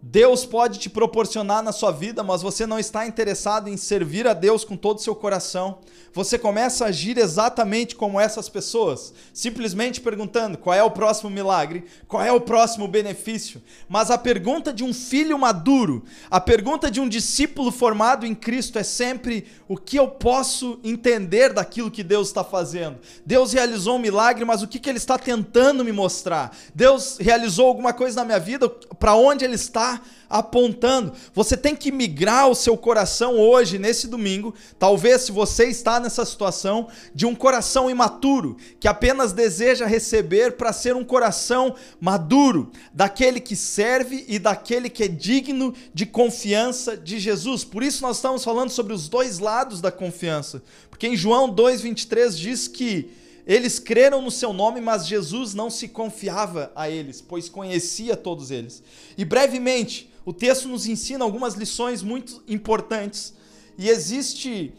Deus 0.00 0.46
pode 0.46 0.78
te 0.78 0.88
proporcionar 0.88 1.60
na 1.60 1.72
sua 1.72 1.90
vida, 1.90 2.22
mas 2.22 2.40
você 2.40 2.64
não 2.64 2.78
está 2.78 3.04
interessado 3.04 3.68
em 3.68 3.76
servir 3.76 4.28
a 4.28 4.32
Deus 4.32 4.64
com 4.64 4.76
todo 4.76 4.98
o 4.98 5.02
seu 5.02 5.14
coração. 5.14 5.78
Você 6.12 6.38
começa 6.38 6.84
a 6.84 6.88
agir 6.88 7.18
exatamente 7.18 7.96
como 7.96 8.18
essas 8.18 8.48
pessoas, 8.48 9.12
simplesmente 9.34 10.00
perguntando 10.00 10.56
qual 10.56 10.74
é 10.74 10.82
o 10.82 10.90
próximo 10.90 11.28
milagre, 11.28 11.84
qual 12.06 12.22
é 12.22 12.30
o 12.30 12.40
próximo 12.40 12.86
benefício. 12.86 13.60
Mas 13.88 14.08
a 14.08 14.16
pergunta 14.16 14.72
de 14.72 14.84
um 14.84 14.94
filho 14.94 15.36
maduro, 15.36 16.04
a 16.30 16.40
pergunta 16.40 16.90
de 16.90 17.00
um 17.00 17.08
discípulo 17.08 17.72
formado 17.72 18.24
em 18.24 18.36
Cristo 18.36 18.78
é 18.78 18.84
sempre: 18.84 19.46
o 19.66 19.76
que 19.76 19.98
eu 19.98 20.08
posso 20.08 20.78
entender 20.84 21.52
daquilo 21.52 21.90
que 21.90 22.04
Deus 22.04 22.28
está 22.28 22.44
fazendo? 22.44 22.98
Deus 23.26 23.52
realizou 23.52 23.96
um 23.96 24.00
milagre, 24.00 24.44
mas 24.44 24.62
o 24.62 24.68
que, 24.68 24.78
que 24.78 24.88
Ele 24.88 24.98
está 24.98 25.18
tentando 25.18 25.84
me 25.84 25.92
mostrar? 25.92 26.56
Deus 26.72 27.18
realizou 27.18 27.66
alguma 27.66 27.92
coisa 27.92 28.20
na 28.20 28.24
minha 28.24 28.40
vida, 28.40 28.68
para 28.68 29.14
onde 29.14 29.44
Ele 29.44 29.56
está? 29.56 29.87
Apontando. 30.28 31.12
Você 31.34 31.56
tem 31.56 31.74
que 31.74 31.90
migrar 31.90 32.48
o 32.48 32.54
seu 32.54 32.76
coração 32.76 33.38
hoje, 33.38 33.78
nesse 33.78 34.06
domingo. 34.06 34.54
Talvez, 34.78 35.22
se 35.22 35.32
você 35.32 35.66
está 35.66 35.98
nessa 35.98 36.24
situação, 36.24 36.88
de 37.14 37.24
um 37.24 37.34
coração 37.34 37.90
imaturo, 37.90 38.56
que 38.78 38.88
apenas 38.88 39.32
deseja 39.32 39.86
receber 39.86 40.52
para 40.52 40.72
ser 40.72 40.94
um 40.94 41.04
coração 41.04 41.74
maduro, 42.00 42.70
daquele 42.92 43.40
que 43.40 43.56
serve 43.56 44.24
e 44.28 44.38
daquele 44.38 44.90
que 44.90 45.04
é 45.04 45.08
digno 45.08 45.74
de 45.94 46.04
confiança 46.04 46.96
de 46.96 47.18
Jesus. 47.18 47.64
Por 47.64 47.82
isso, 47.82 48.02
nós 48.02 48.16
estamos 48.16 48.44
falando 48.44 48.70
sobre 48.70 48.92
os 48.92 49.08
dois 49.08 49.38
lados 49.38 49.80
da 49.80 49.90
confiança. 49.90 50.62
Porque 50.90 51.06
em 51.06 51.16
João 51.16 51.54
2,23 51.54 52.34
diz 52.34 52.68
que 52.68 53.10
eles 53.48 53.78
creram 53.78 54.20
no 54.20 54.30
seu 54.30 54.52
nome, 54.52 54.78
mas 54.78 55.06
Jesus 55.06 55.54
não 55.54 55.70
se 55.70 55.88
confiava 55.88 56.70
a 56.76 56.90
eles, 56.90 57.22
pois 57.22 57.48
conhecia 57.48 58.14
todos 58.14 58.50
eles. 58.50 58.82
E 59.16 59.24
brevemente, 59.24 60.12
o 60.22 60.34
texto 60.34 60.68
nos 60.68 60.86
ensina 60.86 61.24
algumas 61.24 61.54
lições 61.54 62.02
muito 62.02 62.42
importantes. 62.46 63.32
E 63.78 63.88
existe 63.88 64.74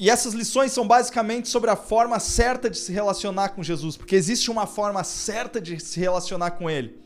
e 0.00 0.08
essas 0.08 0.32
lições 0.32 0.70
são 0.70 0.86
basicamente 0.86 1.48
sobre 1.48 1.68
a 1.68 1.74
forma 1.74 2.20
certa 2.20 2.70
de 2.70 2.78
se 2.78 2.92
relacionar 2.92 3.48
com 3.48 3.64
Jesus, 3.64 3.96
porque 3.96 4.14
existe 4.14 4.48
uma 4.48 4.64
forma 4.64 5.02
certa 5.02 5.60
de 5.60 5.80
se 5.80 5.98
relacionar 5.98 6.52
com 6.52 6.70
ele. 6.70 7.02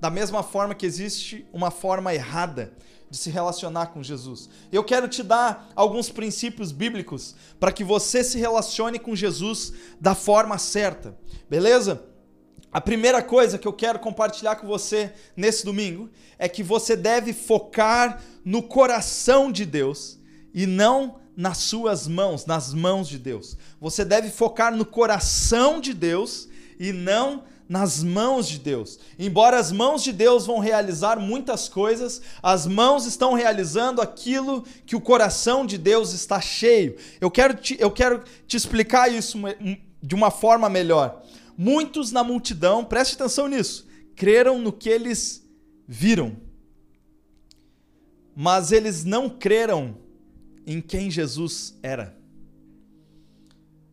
Da 0.00 0.10
mesma 0.10 0.42
forma 0.42 0.74
que 0.74 0.84
existe 0.84 1.46
uma 1.52 1.70
forma 1.70 2.12
errada 2.12 2.74
de 3.12 3.18
se 3.18 3.28
relacionar 3.28 3.88
com 3.88 4.02
Jesus. 4.02 4.48
Eu 4.72 4.82
quero 4.82 5.06
te 5.06 5.22
dar 5.22 5.70
alguns 5.76 6.08
princípios 6.08 6.72
bíblicos 6.72 7.34
para 7.60 7.70
que 7.70 7.84
você 7.84 8.24
se 8.24 8.38
relacione 8.38 8.98
com 8.98 9.14
Jesus 9.14 9.74
da 10.00 10.14
forma 10.14 10.56
certa, 10.56 11.14
beleza? 11.48 12.02
A 12.72 12.80
primeira 12.80 13.22
coisa 13.22 13.58
que 13.58 13.68
eu 13.68 13.72
quero 13.74 13.98
compartilhar 13.98 14.56
com 14.56 14.66
você 14.66 15.12
nesse 15.36 15.62
domingo 15.62 16.08
é 16.38 16.48
que 16.48 16.62
você 16.62 16.96
deve 16.96 17.34
focar 17.34 18.22
no 18.42 18.62
coração 18.62 19.52
de 19.52 19.66
Deus 19.66 20.18
e 20.54 20.64
não 20.66 21.20
nas 21.36 21.58
suas 21.58 22.08
mãos, 22.08 22.46
nas 22.46 22.72
mãos 22.72 23.10
de 23.10 23.18
Deus. 23.18 23.58
Você 23.78 24.06
deve 24.06 24.30
focar 24.30 24.74
no 24.74 24.86
coração 24.86 25.82
de 25.82 25.92
Deus 25.92 26.48
e 26.80 26.94
não 26.94 27.44
nas 27.72 28.02
mãos 28.02 28.46
de 28.46 28.58
Deus. 28.58 28.98
Embora 29.18 29.58
as 29.58 29.72
mãos 29.72 30.02
de 30.02 30.12
Deus 30.12 30.44
vão 30.44 30.58
realizar 30.58 31.18
muitas 31.18 31.70
coisas, 31.70 32.20
as 32.42 32.66
mãos 32.66 33.06
estão 33.06 33.32
realizando 33.32 34.02
aquilo 34.02 34.62
que 34.84 34.94
o 34.94 35.00
coração 35.00 35.64
de 35.64 35.78
Deus 35.78 36.12
está 36.12 36.38
cheio. 36.38 36.98
Eu 37.18 37.30
quero 37.30 37.54
te, 37.54 37.74
eu 37.80 37.90
quero 37.90 38.24
te 38.46 38.58
explicar 38.58 39.10
isso 39.10 39.38
de 40.02 40.14
uma 40.14 40.30
forma 40.30 40.68
melhor. 40.68 41.24
Muitos 41.56 42.12
na 42.12 42.22
multidão, 42.22 42.84
preste 42.84 43.14
atenção 43.14 43.48
nisso, 43.48 43.86
creram 44.14 44.58
no 44.58 44.70
que 44.70 44.90
eles 44.90 45.42
viram, 45.88 46.36
mas 48.36 48.70
eles 48.70 49.02
não 49.02 49.30
creram 49.30 49.96
em 50.66 50.78
quem 50.82 51.10
Jesus 51.10 51.74
era. 51.82 52.14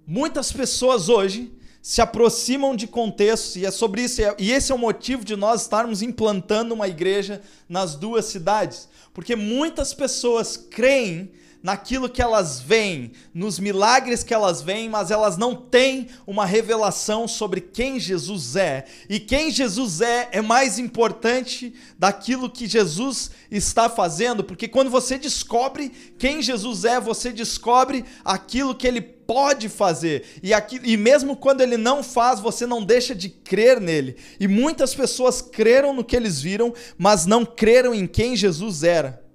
Muitas 0.06 0.52
pessoas 0.52 1.08
hoje 1.08 1.58
se 1.90 2.04
aproximam 2.04 2.76
de 2.76 2.86
contextos, 2.86 3.56
e 3.56 3.66
é 3.66 3.72
sobre 3.72 4.04
isso, 4.04 4.22
e 4.38 4.52
esse 4.52 4.72
é 4.72 4.76
o 4.76 4.78
motivo 4.78 5.26
de 5.26 5.36
nós 5.36 5.64
estarmos 5.64 6.04
implantando 6.04 6.76
uma 6.76 6.88
igreja 6.88 7.42
nas 7.68 7.96
duas 7.96 8.26
cidades, 8.26 8.88
porque 9.12 9.36
muitas 9.36 9.92
pessoas 9.92 10.56
creem 10.56 11.32
naquilo 11.62 12.10
que 12.10 12.22
elas 12.22 12.60
veem, 12.60 13.12
nos 13.34 13.60
milagres 13.60 14.24
que 14.24 14.34
elas 14.34 14.62
veem, 14.62 14.90
mas 14.90 15.12
elas 15.12 15.38
não 15.38 15.56
têm 15.56 16.08
uma 16.26 16.46
revelação 16.46 17.28
sobre 17.28 17.60
quem 17.60 18.00
Jesus 18.00 18.56
é. 18.56 18.86
E 19.10 19.20
quem 19.20 19.52
Jesus 19.52 20.02
é 20.02 20.30
é 20.32 20.42
mais 20.42 20.80
importante 20.80 21.74
daquilo 21.98 22.50
que 22.50 22.68
Jesus 22.68 23.32
está 23.52 23.90
fazendo, 23.90 24.44
porque 24.44 24.68
quando 24.68 24.90
você 24.90 25.18
descobre 25.18 25.92
quem 26.18 26.42
Jesus 26.42 26.86
é, 26.86 27.00
você 27.00 27.32
descobre 27.32 28.06
aquilo 28.24 28.76
que 28.76 28.88
ele 28.88 29.02
pode 29.02 29.70
fazer. 29.70 30.26
E, 30.42 30.54
aqui, 30.54 30.80
e 30.84 30.98
mesmo 30.98 31.36
quando 31.36 31.62
ele 31.62 31.78
não 31.78 32.02
faz, 32.02 32.40
você 32.40 32.66
não 32.66 32.84
deixa 32.84 33.14
de 33.14 33.30
crer 33.30 33.80
nele. 33.80 34.16
E 34.40 34.48
muitas 34.48 34.96
pessoas 34.96 35.42
creram 35.42 35.94
no 35.94 36.04
que 36.04 36.16
eles 36.16 36.42
viram, 36.42 36.74
mas 36.98 37.28
não 37.28 37.46
creram 37.46 37.94
em 37.94 38.08
quem 38.08 38.36
Jesus 38.36 38.84
era. 38.84 39.29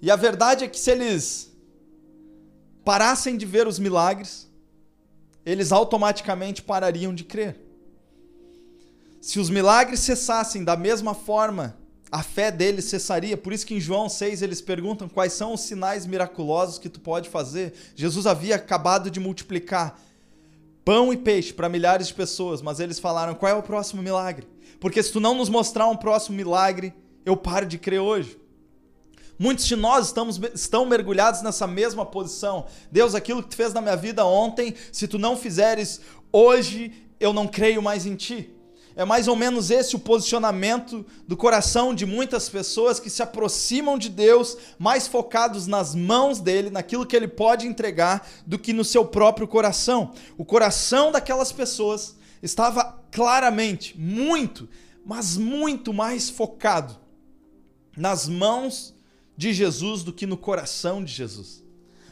E 0.00 0.10
a 0.10 0.16
verdade 0.16 0.64
é 0.64 0.68
que 0.68 0.78
se 0.78 0.90
eles 0.90 1.52
parassem 2.84 3.36
de 3.36 3.44
ver 3.44 3.66
os 3.66 3.78
milagres, 3.78 4.48
eles 5.44 5.72
automaticamente 5.72 6.62
parariam 6.62 7.14
de 7.14 7.24
crer. 7.24 7.60
Se 9.20 9.38
os 9.38 9.50
milagres 9.50 10.00
cessassem 10.00 10.64
da 10.64 10.76
mesma 10.76 11.14
forma 11.14 11.78
a 12.10 12.22
fé 12.22 12.50
deles 12.50 12.86
cessaria. 12.86 13.36
Por 13.36 13.52
isso 13.52 13.64
que 13.64 13.74
em 13.74 13.80
João 13.80 14.08
6 14.08 14.42
eles 14.42 14.60
perguntam 14.60 15.08
quais 15.08 15.32
são 15.32 15.54
os 15.54 15.60
sinais 15.60 16.06
miraculosos 16.06 16.78
que 16.78 16.88
tu 16.88 17.00
pode 17.00 17.28
fazer. 17.28 17.72
Jesus 17.94 18.26
havia 18.26 18.56
acabado 18.56 19.10
de 19.10 19.20
multiplicar 19.20 20.00
pão 20.84 21.12
e 21.12 21.16
peixe 21.16 21.52
para 21.52 21.68
milhares 21.68 22.08
de 22.08 22.14
pessoas, 22.14 22.60
mas 22.60 22.80
eles 22.80 22.98
falaram: 22.98 23.34
"Qual 23.34 23.50
é 23.50 23.54
o 23.54 23.62
próximo 23.62 24.02
milagre?" 24.02 24.46
Porque 24.80 25.02
se 25.02 25.12
tu 25.12 25.20
não 25.20 25.34
nos 25.34 25.48
mostrar 25.48 25.86
um 25.86 25.96
próximo 25.96 26.36
milagre, 26.36 26.92
eu 27.24 27.36
paro 27.36 27.66
de 27.66 27.78
crer 27.78 28.00
hoje. 28.00 28.39
Muitos 29.42 29.64
de 29.64 29.74
nós 29.74 30.08
estamos, 30.08 30.38
estão 30.54 30.84
mergulhados 30.84 31.40
nessa 31.40 31.66
mesma 31.66 32.04
posição. 32.04 32.66
Deus, 32.92 33.14
aquilo 33.14 33.42
que 33.42 33.48
tu 33.48 33.56
fez 33.56 33.72
na 33.72 33.80
minha 33.80 33.96
vida 33.96 34.22
ontem, 34.26 34.74
se 34.92 35.08
tu 35.08 35.18
não 35.18 35.34
fizeres 35.34 36.02
hoje, 36.30 36.92
eu 37.18 37.32
não 37.32 37.48
creio 37.48 37.80
mais 37.80 38.04
em 38.04 38.16
ti. 38.16 38.54
É 38.94 39.02
mais 39.02 39.28
ou 39.28 39.34
menos 39.34 39.70
esse 39.70 39.96
o 39.96 39.98
posicionamento 39.98 41.06
do 41.26 41.38
coração 41.38 41.94
de 41.94 42.04
muitas 42.04 42.50
pessoas 42.50 43.00
que 43.00 43.08
se 43.08 43.22
aproximam 43.22 43.96
de 43.96 44.10
Deus 44.10 44.58
mais 44.78 45.08
focados 45.08 45.66
nas 45.66 45.94
mãos 45.94 46.38
dele, 46.38 46.68
naquilo 46.68 47.06
que 47.06 47.16
ele 47.16 47.26
pode 47.26 47.66
entregar, 47.66 48.28
do 48.46 48.58
que 48.58 48.74
no 48.74 48.84
seu 48.84 49.06
próprio 49.06 49.48
coração. 49.48 50.12
O 50.36 50.44
coração 50.44 51.10
daquelas 51.10 51.50
pessoas 51.50 52.14
estava 52.42 53.00
claramente, 53.10 53.98
muito, 53.98 54.68
mas 55.02 55.38
muito 55.38 55.94
mais 55.94 56.28
focado 56.28 56.94
nas 57.96 58.28
mãos 58.28 58.99
de 59.40 59.54
Jesus 59.54 60.02
do 60.02 60.12
que 60.12 60.26
no 60.26 60.36
coração 60.36 61.02
de 61.02 61.10
Jesus. 61.10 61.64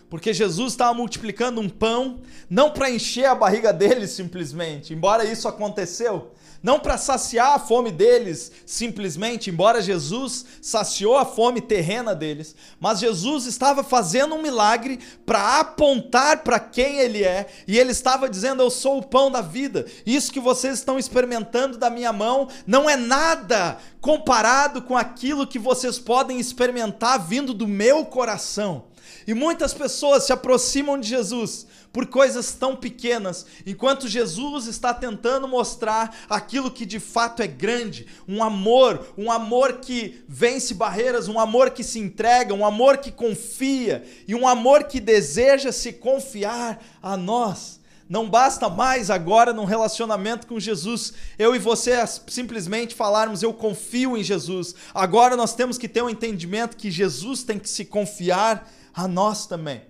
Porque 0.09 0.33
Jesus 0.33 0.73
estava 0.73 0.95
multiplicando 0.95 1.61
um 1.61 1.69
pão, 1.69 2.23
não 2.49 2.71
para 2.71 2.91
encher 2.91 3.27
a 3.27 3.35
barriga 3.35 3.71
dele 3.71 4.07
simplesmente, 4.09 4.95
embora 4.95 5.31
isso 5.31 5.47
aconteceu, 5.47 6.33
não 6.63 6.79
para 6.79 6.99
saciar 6.99 7.55
a 7.55 7.59
fome 7.59 7.91
deles 7.91 8.51
simplesmente, 8.67 9.51
embora 9.51 9.83
Jesus 9.83 10.45
saciou 10.61 11.17
a 11.17 11.25
fome 11.25 11.61
terrena 11.61 12.15
deles, 12.15 12.55
mas 12.81 12.99
Jesus 12.99 13.47
estava 13.47 13.85
fazendo 13.85 14.35
um 14.35 14.43
milagre 14.43 14.99
para 15.25 15.61
apontar 15.61 16.39
para 16.43 16.59
quem 16.59 16.99
ele 16.99 17.23
é, 17.25 17.47
e 17.67 17.79
ele 17.79 17.93
estava 17.93 18.29
dizendo: 18.29 18.63
Eu 18.63 18.71
sou 18.71 18.99
o 18.99 19.07
pão 19.07 19.31
da 19.31 19.41
vida. 19.41 19.87
Isso 20.05 20.33
que 20.33 20.41
vocês 20.41 20.75
estão 20.75 20.99
experimentando 20.99 21.79
da 21.79 21.91
minha 21.91 22.13
mão 22.13 22.49
não 22.67 22.89
é 22.89 22.97
nada 22.97 23.79
comparado 24.01 24.83
com 24.83 24.97
aquilo 24.97 25.47
que 25.47 25.59
vocês 25.59 25.99
podem 25.99 26.39
experimentar 26.39 27.19
vindo 27.19 27.53
do 27.53 27.67
meu 27.67 28.05
coração. 28.05 28.85
E 29.29 29.35
muitas 29.35 29.75
pessoas 29.75 30.25
se 30.25 30.33
aproximam 30.33 30.99
de 30.99 31.07
Jesus 31.07 31.67
por 31.93 32.07
coisas 32.07 32.53
tão 32.53 32.75
pequenas, 32.75 33.45
enquanto 33.67 34.09
Jesus 34.09 34.67
está 34.67 34.95
tentando 34.95 35.47
mostrar 35.47 36.17
aquilo 36.31 36.71
que 36.71 36.87
de 36.87 36.99
fato 36.99 37.43
é 37.43 37.47
grande, 37.47 38.07
um 38.27 38.43
amor, 38.43 39.13
um 39.19 39.31
amor 39.31 39.81
que 39.81 40.25
vence 40.27 40.73
barreiras, 40.73 41.29
um 41.29 41.39
amor 41.39 41.73
que 41.73 41.85
se 41.85 41.99
entrega, 41.99 42.55
um 42.55 42.65
amor 42.65 42.97
que 42.97 43.13
confia 43.13 44.03
e 44.27 44.35
um 44.35 44.49
amor 44.49 44.85
que 44.85 44.99
deseja 44.99 45.73
se 45.73 45.93
confiar 45.93 46.83
a 47.03 47.15
nós. 47.15 47.81
Não 48.09 48.31
basta 48.31 48.71
mais 48.71 49.11
agora 49.11 49.53
num 49.53 49.67
relacionamento 49.67 50.47
com 50.47 50.59
Jesus, 50.59 51.13
eu 51.39 51.55
e 51.55 51.59
você 51.59 51.93
simplesmente 52.27 52.95
falarmos 52.95 53.43
eu 53.43 53.53
confio 53.53 54.17
em 54.17 54.25
Jesus. 54.25 54.75
Agora 54.95 55.37
nós 55.37 55.55
temos 55.55 55.77
que 55.77 55.87
ter 55.87 56.03
um 56.03 56.09
entendimento 56.09 56.79
que 56.79 56.91
Jesus 56.91 57.43
tem 57.43 57.59
que 57.59 57.69
se 57.69 57.85
confiar 57.85 58.67
a 58.99 59.07
nós 59.07 59.47
também. 59.47 59.83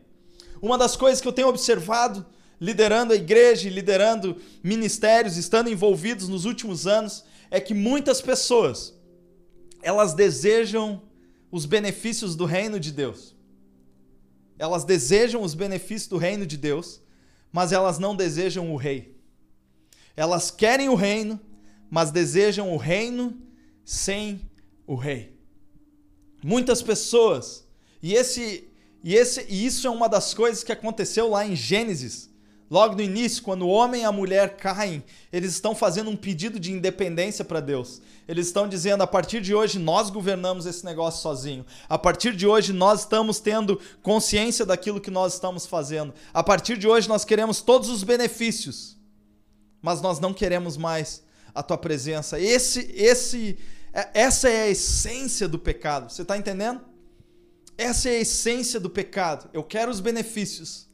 Uma 0.61 0.77
das 0.77 0.95
coisas 0.95 1.19
que 1.19 1.27
eu 1.27 1.33
tenho 1.33 1.49
observado 1.49 2.27
liderando 2.61 3.15
a 3.15 3.17
igreja, 3.17 3.71
liderando 3.71 4.37
ministérios, 4.63 5.39
estando 5.39 5.71
envolvidos 5.71 6.29
nos 6.29 6.45
últimos 6.45 6.87
anos, 6.87 7.25
é 7.51 7.59
que 7.59 7.73
muitas 7.73 8.21
pessoas 8.21 8.95
elas 9.81 10.13
desejam 10.13 11.01
os 11.51 11.65
benefícios 11.65 12.37
do 12.37 12.45
reino 12.45 12.79
de 12.79 12.93
Deus. 12.93 13.35
Elas 14.59 14.85
desejam 14.85 15.41
os 15.41 15.55
benefícios 15.55 16.09
do 16.09 16.19
reino 16.19 16.45
de 16.45 16.59
Deus, 16.59 17.01
mas 17.51 17.73
elas 17.73 17.99
não 17.99 18.15
desejam 18.15 18.71
o 18.75 18.77
rei. 18.77 19.17
Elas 20.15 20.51
querem 20.51 20.91
o 20.91 20.95
reino, 20.95 21.41
mas 21.89 22.11
desejam 22.11 22.75
o 22.75 22.77
reino 22.77 23.41
sem 23.87 24.51
o 24.87 24.97
rei. 24.97 25.35
Muitas 26.45 26.83
pessoas, 26.83 27.67
e 28.03 28.13
esse 28.13 28.68
e, 29.03 29.15
esse, 29.15 29.47
e 29.49 29.67
isso 29.67 29.87
é 29.87 29.91
uma 29.91 30.09
das 30.09 30.35
coisas 30.35 30.65
que 30.65 30.73
aconteceu 30.73 31.31
lá 31.31 31.47
em 31.47 31.55
Gênesis. 31.55 32.29
Logo 32.71 32.97
no 32.97 33.01
início, 33.01 33.43
quando 33.43 33.63
o 33.63 33.69
homem 33.69 34.03
e 34.03 34.05
a 34.05 34.13
mulher 34.13 34.57
caem, 34.57 35.03
eles 35.33 35.53
estão 35.53 35.75
fazendo 35.75 36.11
um 36.11 36.17
pedido 36.17 36.61
de 36.61 36.71
independência 36.71 37.43
para 37.43 37.61
Deus. 37.61 38.03
Eles 38.27 38.49
estão 38.49 38.69
dizendo: 38.69 39.03
a 39.03 39.07
partir 39.07 39.41
de 39.41 39.55
hoje 39.55 39.79
nós 39.79 40.11
governamos 40.11 40.67
esse 40.67 40.85
negócio 40.85 41.23
sozinho. 41.23 41.65
A 41.89 41.97
partir 41.97 42.37
de 42.37 42.47
hoje 42.47 42.75
nós 42.75 43.01
estamos 43.01 43.41
tendo 43.41 43.81
consciência 44.03 44.67
daquilo 44.67 45.01
que 45.01 45.11
nós 45.11 45.35
estamos 45.35 45.65
fazendo. 45.65 46.13
A 46.35 46.43
partir 46.43 46.77
de 46.77 46.87
hoje 46.87 47.09
nós 47.09 47.25
queremos 47.25 47.63
todos 47.63 47.89
os 47.89 48.05
benefícios, 48.05 48.99
mas 49.81 50.03
nós 50.03 50.21
não 50.21 50.35
queremos 50.35 50.77
mais 50.77 51.23
a 51.55 51.63
tua 51.63 51.79
presença. 51.79 52.39
Esse, 52.39 52.93
esse, 52.95 53.59
é, 53.95 54.11
essa 54.13 54.47
é 54.51 54.65
a 54.65 54.69
essência 54.69 55.49
do 55.49 55.59
pecado. 55.59 56.13
Você 56.13 56.21
está 56.21 56.37
entendendo? 56.37 56.83
Essa 57.79 58.09
é 58.09 58.17
a 58.17 58.21
essência 58.21 58.81
do 58.81 58.91
pecado. 58.91 59.49
Eu 59.53 59.63
quero 59.63 59.89
os 59.89 60.01
benefícios, 60.01 60.89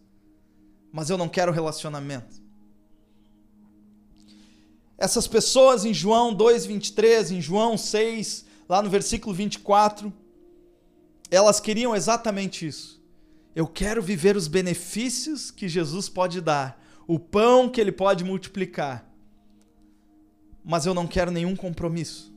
mas 0.93 1.09
eu 1.09 1.17
não 1.17 1.31
quero 1.31 1.51
relacionamento. 1.51 2.45
Essas 4.99 5.27
pessoas 5.27 5.87
em 5.87 5.95
João 5.95 6.35
2:23, 6.35 7.31
em 7.31 7.41
João 7.41 7.79
6, 7.79 8.45
lá 8.69 8.83
no 8.83 8.91
versículo 8.91 9.35
24, 9.35 10.13
elas 11.31 11.59
queriam 11.59 11.97
exatamente 11.97 12.67
isso. 12.67 13.03
Eu 13.57 13.67
quero 13.67 14.03
viver 14.03 14.37
os 14.37 14.47
benefícios 14.47 15.51
que 15.51 15.69
Jesus 15.69 16.11
pode 16.11 16.41
dar, 16.43 16.79
o 17.07 17.19
pão 17.19 17.69
que 17.69 17.81
ele 17.81 17.93
pode 17.93 18.25
multiplicar. 18.25 19.11
Mas 20.63 20.85
eu 20.85 20.93
não 20.93 21.07
quero 21.07 21.31
nenhum 21.31 21.57
compromisso 21.57 22.31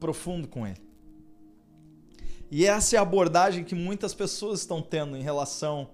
profundo 0.00 0.48
com 0.48 0.66
ele. 0.66 0.91
E 2.54 2.66
essa 2.66 2.96
é 2.96 2.98
a 2.98 3.02
abordagem 3.02 3.64
que 3.64 3.74
muitas 3.74 4.12
pessoas 4.12 4.60
estão 4.60 4.82
tendo 4.82 5.16
em 5.16 5.22
relação 5.22 5.88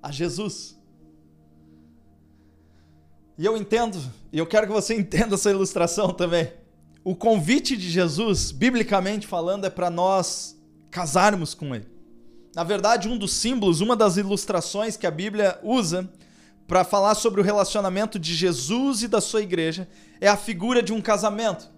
a 0.00 0.12
Jesus. 0.12 0.78
E 3.36 3.44
eu 3.44 3.56
entendo, 3.56 3.98
e 4.32 4.38
eu 4.38 4.46
quero 4.46 4.68
que 4.68 4.72
você 4.72 4.94
entenda 4.96 5.34
essa 5.34 5.50
ilustração 5.50 6.12
também. 6.12 6.52
O 7.02 7.16
convite 7.16 7.76
de 7.76 7.90
Jesus, 7.90 8.52
biblicamente 8.52 9.26
falando, 9.26 9.64
é 9.64 9.70
para 9.70 9.90
nós 9.90 10.56
casarmos 10.92 11.54
com 11.54 11.74
Ele. 11.74 11.88
Na 12.54 12.62
verdade, 12.62 13.08
um 13.08 13.18
dos 13.18 13.32
símbolos, 13.32 13.80
uma 13.80 13.96
das 13.96 14.16
ilustrações 14.16 14.96
que 14.96 15.08
a 15.08 15.10
Bíblia 15.10 15.58
usa 15.60 16.08
para 16.68 16.84
falar 16.84 17.16
sobre 17.16 17.40
o 17.40 17.44
relacionamento 17.44 18.16
de 18.16 18.32
Jesus 18.32 19.02
e 19.02 19.08
da 19.08 19.20
sua 19.20 19.42
igreja 19.42 19.88
é 20.20 20.28
a 20.28 20.36
figura 20.36 20.84
de 20.84 20.92
um 20.92 21.00
casamento, 21.00 21.68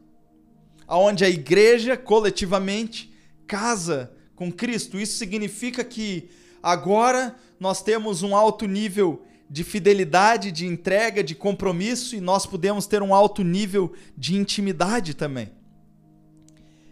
onde 0.87 1.25
a 1.25 1.31
igreja 1.31 1.97
coletivamente 1.97 3.11
casa 3.53 4.11
com 4.35 4.51
Cristo. 4.51 4.99
Isso 4.99 5.19
significa 5.19 5.85
que 5.85 6.31
agora 6.63 7.37
nós 7.61 7.83
temos 7.83 8.23
um 8.23 8.35
alto 8.35 8.67
nível 8.67 9.27
de 9.51 9.63
fidelidade, 9.63 10.51
de 10.51 10.67
entrega, 10.67 11.23
de 11.23 11.35
compromisso 11.35 12.17
e 12.17 12.21
nós 12.21 12.47
podemos 12.47 12.87
ter 12.87 13.03
um 13.03 13.15
alto 13.15 13.45
nível 13.45 13.93
de 14.17 14.37
intimidade 14.37 15.13
também. 15.13 15.51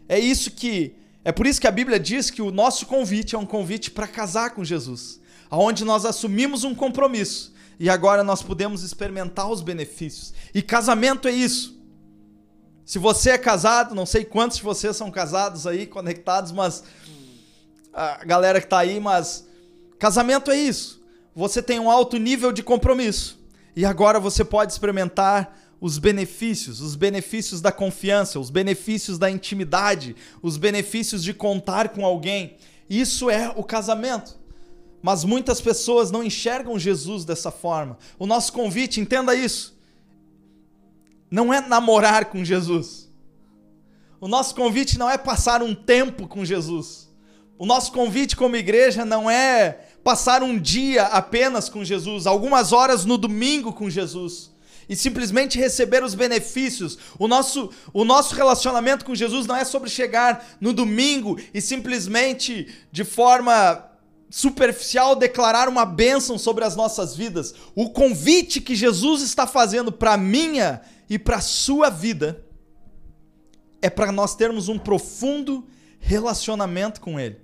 É 0.07 0.19
isso 0.19 0.51
que 0.51 0.95
é 1.25 1.33
por 1.33 1.47
isso 1.47 1.61
que 1.61 1.67
a 1.67 1.71
Bíblia 1.71 1.99
diz 1.99 2.31
que 2.31 2.43
o 2.43 2.51
nosso 2.51 2.85
convite 2.85 3.35
é 3.35 3.39
um 3.39 3.47
convite 3.47 3.91
para 3.91 4.07
casar 4.07 4.51
com 4.51 4.63
Jesus, 4.63 5.19
aonde 5.49 5.83
nós 5.83 6.05
assumimos 6.05 6.63
um 6.63 6.75
compromisso 6.75 7.55
e 7.79 7.89
agora 7.89 8.23
nós 8.23 8.43
podemos 8.43 8.83
experimentar 8.83 9.51
os 9.51 9.63
benefícios. 9.63 10.35
E 10.55 10.61
casamento 10.61 11.27
é 11.27 11.33
isso. 11.33 11.80
Se 12.91 12.99
você 12.99 13.31
é 13.31 13.39
casado, 13.39 13.95
não 13.95 14.05
sei 14.05 14.25
quantos 14.25 14.57
de 14.57 14.65
vocês 14.65 14.97
são 14.97 15.13
casados 15.13 15.65
aí, 15.65 15.87
conectados, 15.87 16.51
mas 16.51 16.83
a 17.93 18.25
galera 18.25 18.59
que 18.59 18.67
está 18.67 18.81
aí, 18.81 18.99
mas 18.99 19.47
casamento 19.97 20.51
é 20.51 20.57
isso. 20.57 21.01
Você 21.33 21.63
tem 21.63 21.79
um 21.79 21.89
alto 21.89 22.17
nível 22.17 22.51
de 22.51 22.65
compromisso 22.65 23.39
e 23.77 23.85
agora 23.85 24.19
você 24.19 24.45
pode 24.45 24.73
experimentar 24.73 25.57
os 25.81 25.99
benefícios, 25.99 26.81
os 26.81 26.97
benefícios 26.97 27.61
da 27.61 27.71
confiança, 27.71 28.41
os 28.41 28.51
benefícios 28.51 29.19
da 29.19 29.31
intimidade, 29.31 30.17
os 30.43 30.57
benefícios 30.57 31.23
de 31.23 31.33
contar 31.33 31.91
com 31.91 32.05
alguém. 32.05 32.57
Isso 32.89 33.31
é 33.31 33.53
o 33.55 33.63
casamento. 33.63 34.37
Mas 35.01 35.23
muitas 35.23 35.61
pessoas 35.61 36.11
não 36.11 36.25
enxergam 36.25 36.77
Jesus 36.77 37.25
dessa 37.25 37.53
forma. 37.53 37.97
O 38.19 38.27
nosso 38.27 38.53
convite, 38.53 39.01
entenda 39.01 39.33
isso, 39.33 39.79
não 41.31 41.53
é 41.53 41.61
namorar 41.61 42.27
com 42.27 42.45
Jesus. 42.45 43.11
O 44.21 44.29
nosso 44.29 44.55
convite 44.55 44.99
não 44.99 45.09
é 45.09 45.17
passar 45.17 45.63
um 45.63 45.75
tempo 45.75 46.27
com 46.27 46.45
Jesus. 46.45 47.09
O 47.59 47.65
nosso 47.65 47.93
convite 47.93 48.37
como 48.37 48.57
igreja 48.57 49.05
não 49.05 49.31
é 49.31 49.81
passar 50.03 50.43
um 50.43 50.59
dia 50.59 51.05
apenas 51.05 51.69
com 51.69 51.85
Jesus, 51.85 52.27
algumas 52.27 52.73
horas 52.73 53.05
no 53.05 53.19
domingo 53.19 53.73
com 53.73 53.89
Jesus 53.89 54.51
e 54.91 54.97
simplesmente 54.97 55.57
receber 55.57 56.03
os 56.03 56.17
benefícios. 56.17 56.99
O 57.17 57.29
nosso, 57.29 57.71
o 57.93 58.05
nosso 58.05 58.35
relacionamento 58.35 59.05
com 59.05 59.15
Jesus 59.15 59.47
não 59.47 59.55
é 59.55 59.65
sobre 59.65 59.89
chegar 59.89 60.57
no 60.61 60.73
domingo 60.73 61.39
e 61.55 61.61
simplesmente 61.61 62.67
de 62.91 63.05
forma 63.05 63.87
superficial 64.29 65.15
declarar 65.15 65.69
uma 65.69 65.85
bênção 65.85 66.37
sobre 66.37 66.65
as 66.65 66.75
nossas 66.75 67.15
vidas. 67.15 67.55
O 67.75 67.91
convite 67.91 68.61
que 68.61 68.75
Jesus 68.75 69.23
está 69.23 69.47
fazendo 69.47 69.93
para 69.93 70.17
minha 70.17 70.81
e 71.11 71.19
para 71.19 71.39
a 71.39 71.41
sua 71.41 71.91
vida 71.91 72.47
é 73.83 73.91
para 73.91 74.13
nós 74.13 74.37
termos 74.37 74.69
um 74.69 74.79
profundo 74.79 75.67
relacionamento 75.99 77.01
com 77.01 77.19
Ele. 77.19 77.41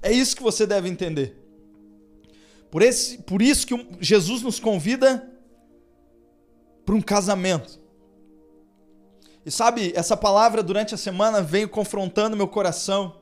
É 0.00 0.12
isso 0.12 0.36
que 0.36 0.42
você 0.42 0.64
deve 0.64 0.88
entender. 0.88 1.36
Por, 2.70 2.80
esse, 2.80 3.18
por 3.18 3.42
isso 3.42 3.66
que 3.66 3.88
Jesus 4.00 4.42
nos 4.42 4.60
convida 4.60 5.28
para 6.86 6.94
um 6.94 7.02
casamento. 7.02 7.80
E 9.44 9.50
sabe, 9.50 9.92
essa 9.96 10.16
palavra 10.16 10.62
durante 10.62 10.94
a 10.94 10.98
semana 10.98 11.42
veio 11.42 11.68
confrontando 11.68 12.36
meu 12.36 12.46
coração. 12.46 13.16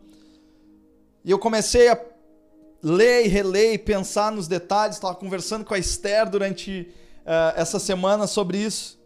E 1.24 1.30
eu 1.30 1.38
comecei 1.38 1.88
a 1.88 1.98
ler 2.82 3.24
e 3.24 3.28
reler 3.28 3.72
e 3.72 3.78
pensar 3.78 4.30
nos 4.30 4.46
detalhes. 4.46 4.96
Estava 4.96 5.14
conversando 5.14 5.64
com 5.64 5.72
a 5.72 5.78
Esther 5.78 6.28
durante 6.28 6.92
uh, 7.20 7.56
essa 7.56 7.78
semana 7.78 8.26
sobre 8.26 8.58
isso. 8.58 8.99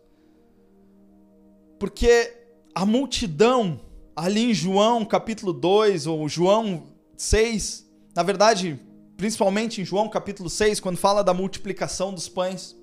Porque 1.85 2.33
a 2.75 2.87
multidão, 2.87 3.79
ali 4.17 4.53
em 4.53 4.55
João 4.55 5.05
capítulo 5.05 5.53
2, 5.53 6.07
ou 6.07 6.27
João 6.27 6.85
6, 7.15 7.87
na 8.17 8.23
verdade, 8.23 8.81
principalmente 9.19 9.83
em 9.83 9.85
João 9.85 10.09
capítulo 10.09 10.49
6, 10.49 10.81
quando 10.81 10.97
fala 10.97 11.23
da 11.23 11.35
multiplicação 11.35 12.15
dos 12.15 12.27
pães, 12.27 12.75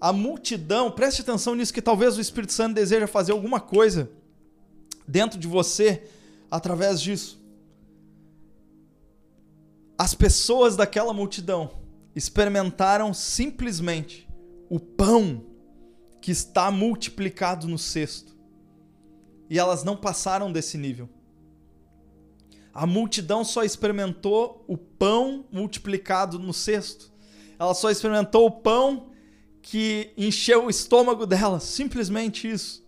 a 0.00 0.10
multidão, 0.10 0.90
preste 0.90 1.20
atenção 1.20 1.54
nisso 1.54 1.74
que 1.74 1.82
talvez 1.82 2.16
o 2.16 2.20
Espírito 2.22 2.54
Santo 2.54 2.76
deseja 2.76 3.06
fazer 3.06 3.32
alguma 3.32 3.60
coisa 3.60 4.10
dentro 5.06 5.38
de 5.38 5.46
você 5.46 6.04
através 6.50 6.98
disso. 6.98 7.38
As 9.98 10.14
pessoas 10.14 10.76
daquela 10.76 11.12
multidão 11.12 11.72
experimentaram 12.14 13.12
simplesmente 13.12 14.26
o 14.70 14.80
pão 14.80 15.55
que 16.20 16.30
está 16.30 16.70
multiplicado 16.70 17.68
no 17.68 17.78
cesto. 17.78 18.36
E 19.48 19.58
elas 19.58 19.84
não 19.84 19.96
passaram 19.96 20.50
desse 20.50 20.76
nível. 20.76 21.08
A 22.72 22.86
multidão 22.86 23.44
só 23.44 23.64
experimentou 23.64 24.64
o 24.68 24.76
pão 24.76 25.46
multiplicado 25.50 26.38
no 26.38 26.52
cesto. 26.52 27.12
Ela 27.58 27.74
só 27.74 27.90
experimentou 27.90 28.46
o 28.46 28.50
pão 28.50 29.12
que 29.62 30.12
encheu 30.16 30.66
o 30.66 30.70
estômago 30.70 31.26
dela, 31.26 31.58
simplesmente 31.58 32.50
isso. 32.50 32.86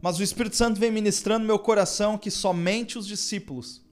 Mas 0.00 0.18
o 0.18 0.22
Espírito 0.22 0.56
Santo 0.56 0.78
vem 0.78 0.92
ministrando 0.92 1.46
meu 1.46 1.58
coração 1.58 2.18
que 2.18 2.30
somente 2.30 2.98
os 2.98 3.06
discípulos, 3.06 3.84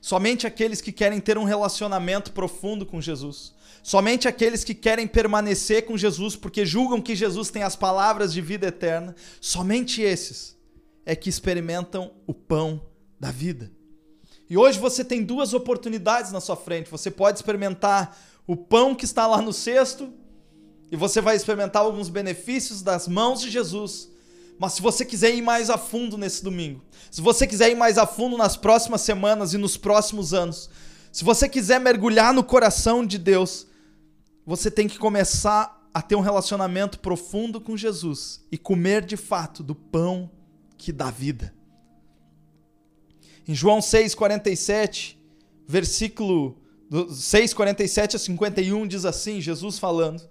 somente 0.00 0.46
aqueles 0.46 0.80
que 0.80 0.92
querem 0.92 1.20
ter 1.20 1.38
um 1.38 1.44
relacionamento 1.44 2.32
profundo 2.32 2.86
com 2.86 3.00
Jesus, 3.00 3.54
somente 3.82 4.28
aqueles 4.28 4.64
que 4.64 4.74
querem 4.74 5.06
permanecer 5.06 5.86
com 5.86 5.96
Jesus 5.96 6.36
porque 6.36 6.66
julgam 6.66 7.00
que 7.00 7.16
Jesus 7.16 7.50
tem 7.50 7.62
as 7.62 7.76
palavras 7.76 8.32
de 8.32 8.40
vida 8.40 8.66
eterna, 8.66 9.14
somente 9.40 10.02
esses 10.02 10.56
é 11.04 11.16
que 11.16 11.30
experimentam 11.30 12.12
o 12.26 12.34
pão 12.34 12.82
da 13.18 13.30
vida. 13.30 13.72
E 14.50 14.56
hoje 14.56 14.78
você 14.78 15.04
tem 15.04 15.22
duas 15.22 15.52
oportunidades 15.52 16.32
na 16.32 16.40
sua 16.40 16.56
frente. 16.56 16.90
Você 16.90 17.10
pode 17.10 17.38
experimentar 17.38 18.16
o 18.46 18.56
pão 18.56 18.94
que 18.94 19.04
está 19.04 19.26
lá 19.26 19.42
no 19.42 19.52
cesto 19.52 20.12
e 20.90 20.96
você 20.96 21.20
vai 21.20 21.36
experimentar 21.36 21.82
alguns 21.82 22.08
benefícios 22.08 22.80
das 22.80 23.06
mãos 23.06 23.40
de 23.40 23.50
Jesus. 23.50 24.10
Mas 24.58 24.72
se 24.74 24.82
você 24.82 25.04
quiser 25.04 25.34
ir 25.34 25.42
mais 25.42 25.70
a 25.70 25.78
fundo 25.78 26.18
nesse 26.18 26.42
domingo, 26.42 26.82
se 27.10 27.20
você 27.20 27.46
quiser 27.46 27.70
ir 27.70 27.76
mais 27.76 27.96
a 27.96 28.06
fundo 28.06 28.36
nas 28.36 28.56
próximas 28.56 29.02
semanas 29.02 29.54
e 29.54 29.58
nos 29.58 29.76
próximos 29.76 30.34
anos, 30.34 30.68
se 31.12 31.24
você 31.24 31.48
quiser 31.48 31.80
mergulhar 31.80 32.34
no 32.34 32.42
coração 32.42 33.06
de 33.06 33.18
Deus, 33.18 33.66
você 34.44 34.70
tem 34.70 34.88
que 34.88 34.98
começar 34.98 35.88
a 35.94 36.02
ter 36.02 36.16
um 36.16 36.20
relacionamento 36.20 36.98
profundo 36.98 37.60
com 37.60 37.76
Jesus 37.76 38.44
e 38.50 38.58
comer 38.58 39.04
de 39.04 39.16
fato 39.16 39.62
do 39.62 39.74
pão 39.74 40.30
que 40.76 40.92
dá 40.92 41.10
vida. 41.10 41.54
Em 43.46 43.54
João 43.54 43.78
6,47, 43.78 45.16
versículo 45.66 46.58
6,47 46.90 48.16
a 48.16 48.18
51 48.18 48.86
diz 48.86 49.04
assim: 49.04 49.40
Jesus 49.40 49.78
falando: 49.78 50.28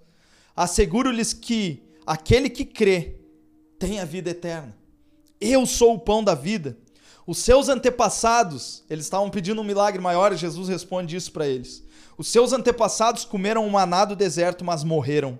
Asseguro-lhes 0.54 1.32
que 1.32 1.82
aquele 2.06 2.48
que 2.48 2.64
crê 2.64 3.16
tem 3.78 4.00
a 4.00 4.04
vida 4.04 4.30
eterna. 4.30 4.76
Eu 5.40 5.64
sou 5.66 5.94
o 5.94 5.98
pão 5.98 6.22
da 6.22 6.34
vida. 6.34 6.76
Os 7.26 7.38
seus 7.38 7.68
antepassados, 7.68 8.82
eles 8.88 9.04
estavam 9.04 9.30
pedindo 9.30 9.60
um 9.60 9.64
milagre 9.64 10.00
maior, 10.00 10.32
e 10.32 10.36
Jesus 10.36 10.68
responde 10.68 11.14
isso 11.14 11.30
para 11.30 11.46
eles. 11.46 11.84
Os 12.16 12.28
seus 12.28 12.52
antepassados 12.52 13.24
comeram 13.24 13.66
um 13.66 13.70
maná 13.70 14.04
do 14.04 14.16
deserto, 14.16 14.64
mas 14.64 14.82
morreram. 14.82 15.38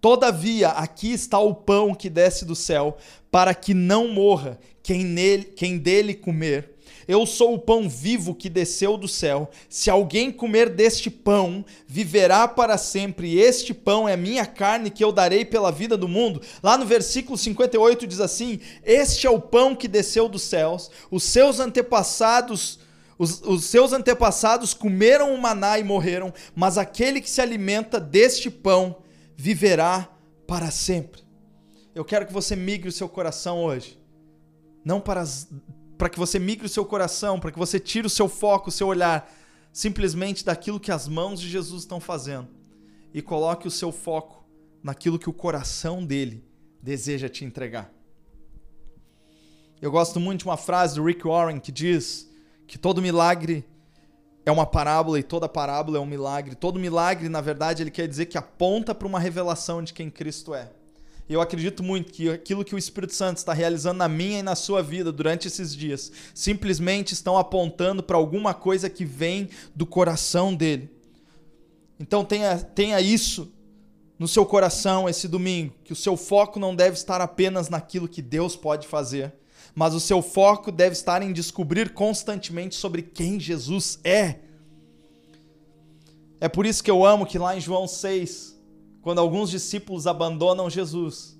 Todavia, 0.00 0.68
aqui 0.68 1.12
está 1.12 1.38
o 1.38 1.54
pão 1.54 1.94
que 1.94 2.08
desce 2.08 2.44
do 2.44 2.54
céu, 2.54 2.96
para 3.30 3.54
que 3.54 3.74
não 3.74 4.08
morra 4.08 4.58
quem, 4.82 5.04
nele, 5.04 5.44
quem 5.44 5.78
dele 5.78 6.14
comer. 6.14 6.76
Eu 7.10 7.26
sou 7.26 7.54
o 7.54 7.58
pão 7.58 7.88
vivo 7.88 8.36
que 8.36 8.48
desceu 8.48 8.96
do 8.96 9.08
céu. 9.08 9.50
Se 9.68 9.90
alguém 9.90 10.30
comer 10.30 10.68
deste 10.68 11.10
pão, 11.10 11.64
viverá 11.84 12.46
para 12.46 12.78
sempre. 12.78 13.36
Este 13.36 13.74
pão 13.74 14.08
é 14.08 14.16
minha 14.16 14.46
carne 14.46 14.90
que 14.90 15.02
eu 15.02 15.10
darei 15.10 15.44
pela 15.44 15.72
vida 15.72 15.96
do 15.96 16.06
mundo. 16.06 16.40
Lá 16.62 16.78
no 16.78 16.86
versículo 16.86 17.36
58 17.36 18.06
diz 18.06 18.20
assim: 18.20 18.60
Este 18.84 19.26
é 19.26 19.30
o 19.30 19.40
pão 19.40 19.74
que 19.74 19.88
desceu 19.88 20.28
dos 20.28 20.42
céus. 20.42 20.88
Os 21.10 21.24
seus 21.24 21.58
antepassados 21.58 22.78
os, 23.18 23.42
os, 23.42 23.64
seus 23.64 23.92
antepassados 23.92 24.72
comeram 24.72 25.34
o 25.34 25.38
maná 25.38 25.80
e 25.80 25.84
morreram, 25.84 26.32
mas 26.54 26.78
aquele 26.78 27.20
que 27.20 27.28
se 27.28 27.40
alimenta 27.42 27.98
deste 27.98 28.48
pão 28.48 29.02
viverá 29.36 30.08
para 30.46 30.70
sempre. 30.70 31.22
Eu 31.92 32.04
quero 32.04 32.24
que 32.24 32.32
você 32.32 32.54
migre 32.54 32.88
o 32.88 32.92
seu 32.92 33.08
coração 33.08 33.58
hoje, 33.58 33.98
não 34.82 35.00
para 35.00 35.20
as 35.20 35.48
para 36.00 36.08
que 36.08 36.18
você 36.18 36.38
migre 36.38 36.64
o 36.64 36.68
seu 36.68 36.82
coração, 36.82 37.38
para 37.38 37.52
que 37.52 37.58
você 37.58 37.78
tire 37.78 38.06
o 38.06 38.10
seu 38.10 38.26
foco, 38.26 38.70
o 38.70 38.72
seu 38.72 38.86
olhar 38.86 39.30
simplesmente 39.70 40.42
daquilo 40.42 40.80
que 40.80 40.90
as 40.90 41.06
mãos 41.06 41.38
de 41.38 41.46
Jesus 41.46 41.82
estão 41.82 42.00
fazendo 42.00 42.48
e 43.12 43.20
coloque 43.20 43.68
o 43.68 43.70
seu 43.70 43.92
foco 43.92 44.42
naquilo 44.82 45.18
que 45.18 45.28
o 45.28 45.32
coração 45.32 46.02
dele 46.02 46.42
deseja 46.82 47.28
te 47.28 47.44
entregar. 47.44 47.92
Eu 49.78 49.90
gosto 49.90 50.18
muito 50.18 50.38
de 50.38 50.44
uma 50.46 50.56
frase 50.56 50.94
do 50.94 51.04
Rick 51.04 51.28
Warren 51.28 51.60
que 51.60 51.70
diz 51.70 52.30
que 52.66 52.78
todo 52.78 53.02
milagre 53.02 53.62
é 54.46 54.50
uma 54.50 54.64
parábola 54.64 55.20
e 55.20 55.22
toda 55.22 55.50
parábola 55.50 55.98
é 55.98 56.00
um 56.00 56.06
milagre. 56.06 56.54
Todo 56.54 56.80
milagre, 56.80 57.28
na 57.28 57.42
verdade, 57.42 57.82
ele 57.82 57.90
quer 57.90 58.08
dizer 58.08 58.24
que 58.24 58.38
aponta 58.38 58.94
para 58.94 59.06
uma 59.06 59.20
revelação 59.20 59.82
de 59.82 59.92
quem 59.92 60.08
Cristo 60.08 60.54
é. 60.54 60.72
Eu 61.30 61.40
acredito 61.40 61.80
muito 61.80 62.12
que 62.12 62.28
aquilo 62.28 62.64
que 62.64 62.74
o 62.74 62.78
Espírito 62.78 63.14
Santo 63.14 63.36
está 63.36 63.52
realizando 63.52 63.98
na 63.98 64.08
minha 64.08 64.40
e 64.40 64.42
na 64.42 64.56
sua 64.56 64.82
vida 64.82 65.12
durante 65.12 65.46
esses 65.46 65.76
dias 65.76 66.10
simplesmente 66.34 67.14
estão 67.14 67.38
apontando 67.38 68.02
para 68.02 68.16
alguma 68.16 68.52
coisa 68.52 68.90
que 68.90 69.04
vem 69.04 69.48
do 69.72 69.86
coração 69.86 70.52
dele. 70.52 70.90
Então 72.00 72.24
tenha, 72.24 72.58
tenha 72.58 73.00
isso 73.00 73.54
no 74.18 74.26
seu 74.26 74.44
coração 74.44 75.08
esse 75.08 75.28
domingo, 75.28 75.72
que 75.84 75.92
o 75.92 75.96
seu 75.96 76.16
foco 76.16 76.58
não 76.58 76.74
deve 76.74 76.96
estar 76.96 77.20
apenas 77.20 77.68
naquilo 77.68 78.08
que 78.08 78.20
Deus 78.20 78.56
pode 78.56 78.88
fazer, 78.88 79.32
mas 79.72 79.94
o 79.94 80.00
seu 80.00 80.20
foco 80.20 80.72
deve 80.72 80.94
estar 80.94 81.22
em 81.22 81.32
descobrir 81.32 81.90
constantemente 81.90 82.74
sobre 82.74 83.02
quem 83.02 83.38
Jesus 83.38 84.00
é. 84.02 84.40
É 86.40 86.48
por 86.48 86.66
isso 86.66 86.82
que 86.82 86.90
eu 86.90 87.04
amo 87.06 87.24
que 87.24 87.38
lá 87.38 87.56
em 87.56 87.60
João 87.60 87.86
6, 87.86 88.59
quando 89.02 89.18
alguns 89.18 89.50
discípulos 89.50 90.06
abandonam 90.06 90.68
Jesus, 90.68 91.38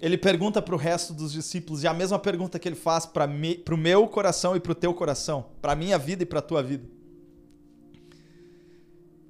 ele 0.00 0.16
pergunta 0.16 0.62
para 0.62 0.74
o 0.74 0.78
resto 0.78 1.12
dos 1.12 1.32
discípulos, 1.32 1.82
e 1.82 1.88
a 1.88 1.94
mesma 1.94 2.18
pergunta 2.18 2.58
que 2.58 2.68
ele 2.68 2.76
faz 2.76 3.04
para 3.04 3.26
o 3.26 3.76
meu 3.76 4.06
coração 4.06 4.54
e 4.54 4.60
para 4.60 4.72
o 4.72 4.74
teu 4.74 4.94
coração, 4.94 5.46
para 5.60 5.72
a 5.72 5.76
minha 5.76 5.98
vida 5.98 6.22
e 6.22 6.26
para 6.26 6.38
a 6.38 6.42
tua 6.42 6.62
vida. 6.62 6.88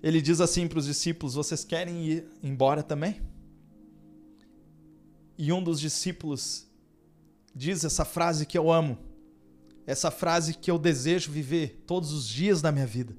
Ele 0.02 0.20
diz 0.20 0.40
assim 0.40 0.68
para 0.68 0.78
os 0.78 0.84
discípulos: 0.84 1.34
Vocês 1.34 1.64
querem 1.64 2.04
ir 2.06 2.28
embora 2.42 2.82
também? 2.82 3.20
E 5.36 5.52
um 5.52 5.62
dos 5.62 5.80
discípulos 5.80 6.66
diz 7.54 7.84
essa 7.84 8.04
frase 8.04 8.44
que 8.44 8.58
eu 8.58 8.70
amo, 8.70 8.98
essa 9.86 10.10
frase 10.10 10.54
que 10.54 10.70
eu 10.70 10.78
desejo 10.78 11.32
viver 11.32 11.82
todos 11.86 12.12
os 12.12 12.28
dias 12.28 12.60
da 12.60 12.70
minha 12.70 12.86
vida. 12.86 13.16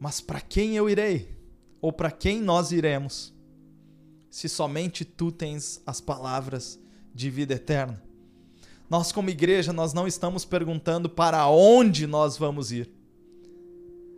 Mas 0.00 0.20
para 0.20 0.40
quem 0.40 0.76
eu 0.76 0.90
irei? 0.90 1.41
Ou 1.82 1.92
para 1.92 2.12
quem 2.12 2.40
nós 2.40 2.70
iremos, 2.70 3.34
se 4.30 4.48
somente 4.48 5.04
tu 5.04 5.32
tens 5.32 5.82
as 5.84 6.00
palavras 6.00 6.80
de 7.12 7.28
vida 7.28 7.54
eterna? 7.54 8.00
Nós, 8.88 9.10
como 9.10 9.30
igreja, 9.30 9.72
nós 9.72 9.92
não 9.92 10.06
estamos 10.06 10.44
perguntando 10.44 11.10
para 11.10 11.46
onde 11.48 12.06
nós 12.06 12.38
vamos 12.38 12.70
ir. 12.70 12.88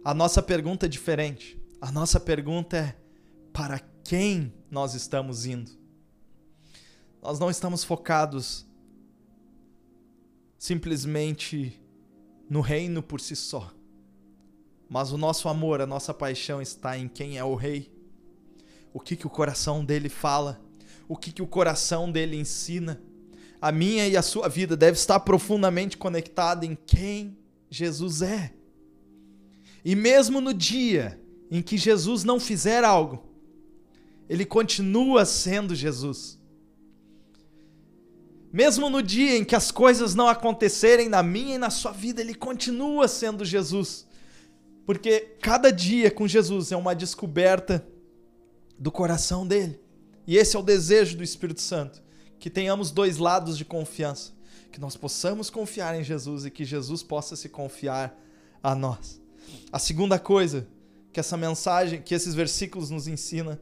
A 0.05 0.13
nossa 0.13 0.43
pergunta 0.43 0.85
é 0.85 0.89
diferente. 0.89 1.59
A 1.81 1.91
nossa 1.91 2.21
pergunta 2.21 2.77
é 2.77 2.97
para 3.53 3.79
quem 4.03 4.53
nós 4.71 4.95
estamos 4.95 5.47
indo. 5.47 5.71
Nós 7.23 7.39
não 7.39 7.49
estamos 7.49 7.83
focados 7.83 8.67
simplesmente 10.59 11.81
no 12.49 12.61
reino 12.61 13.03
por 13.03 13.21
si 13.21 13.35
só. 13.35 13.74
Mas 14.89 15.13
o 15.13 15.19
nosso 15.19 15.49
amor, 15.49 15.81
a 15.81 15.87
nossa 15.87 16.13
paixão 16.13 16.61
está 16.61 16.97
em 16.99 17.09
quem 17.09 17.39
é 17.39 17.45
o 17.45 17.55
rei. 17.55 17.93
O 18.93 19.01
que, 19.01 19.17
que 19.17 19.27
o 19.27 19.31
coração 19.31 19.85
dele 19.85 20.09
fala, 20.09 20.61
o 21.09 21.17
que, 21.17 21.33
que 21.33 21.43
o 21.43 21.47
coração 21.47 22.11
dele 22.11 22.37
ensina. 22.37 23.03
A 23.61 23.73
minha 23.73 24.07
e 24.07 24.17
a 24.17 24.23
sua 24.23 24.49
vida 24.49 24.77
deve 24.77 24.99
estar 24.99 25.21
profundamente 25.21 25.97
conectada 25.97 26.67
em 26.67 26.77
quem 26.77 27.37
Jesus 27.71 28.23
é. 28.23 28.53
E 29.85 29.95
mesmo 29.95 30.41
no 30.41 30.55
dia 30.55 31.21
em 31.51 31.61
que 31.61 31.77
Jesus 31.77 32.25
não 32.25 32.39
fizer 32.39 32.85
algo, 32.85 33.25
ele 34.29 34.45
continua 34.45 35.25
sendo 35.25 35.75
Jesus. 35.75 36.39
Mesmo 38.53 38.89
no 38.89 39.03
dia 39.03 39.37
em 39.37 39.45
que 39.45 39.57
as 39.57 39.71
coisas 39.71 40.15
não 40.15 40.29
acontecerem 40.29 41.09
na 41.09 41.23
minha 41.23 41.57
e 41.57 41.59
na 41.59 41.71
sua 41.71 41.91
vida, 41.91 42.21
ele 42.21 42.35
continua 42.35 43.09
sendo 43.09 43.45
Jesus. 43.45 44.07
Porque 44.87 45.37
cada 45.41 45.71
dia 45.71 46.11
com 46.11 46.29
Jesus 46.29 46.73
é 46.73 46.77
uma 46.77 46.95
descoberta 46.95 47.87
do 48.79 48.93
coração 48.93 49.47
dele. 49.47 49.81
E 50.27 50.37
esse 50.37 50.57
é 50.57 50.59
o 50.59 50.63
desejo 50.63 51.17
do 51.17 51.23
Espírito 51.23 51.61
Santo, 51.61 52.03
que 52.39 52.51
tenhamos 52.51 52.91
dois 52.91 53.19
lados 53.19 53.57
de 53.57 53.65
confiança, 53.65 54.33
que 54.71 54.81
nós 54.81 54.97
possamos 54.97 55.51
confiar 55.51 55.99
em 55.99 56.03
Jesus 56.03 56.45
e 56.45 56.51
que 56.51 56.65
Jesus 56.65 57.03
possa 57.03 57.37
se 57.37 57.49
confiar 57.49 58.19
a 58.63 58.75
nós. 58.75 59.21
A 59.71 59.79
segunda 59.79 60.19
coisa 60.19 60.67
que 61.13 61.21
essa 61.21 61.37
mensagem, 61.37 62.03
que 62.03 62.15
esses 62.15 62.35
versículos 62.35 62.91
nos 62.91 63.07
ensina, 63.07 63.61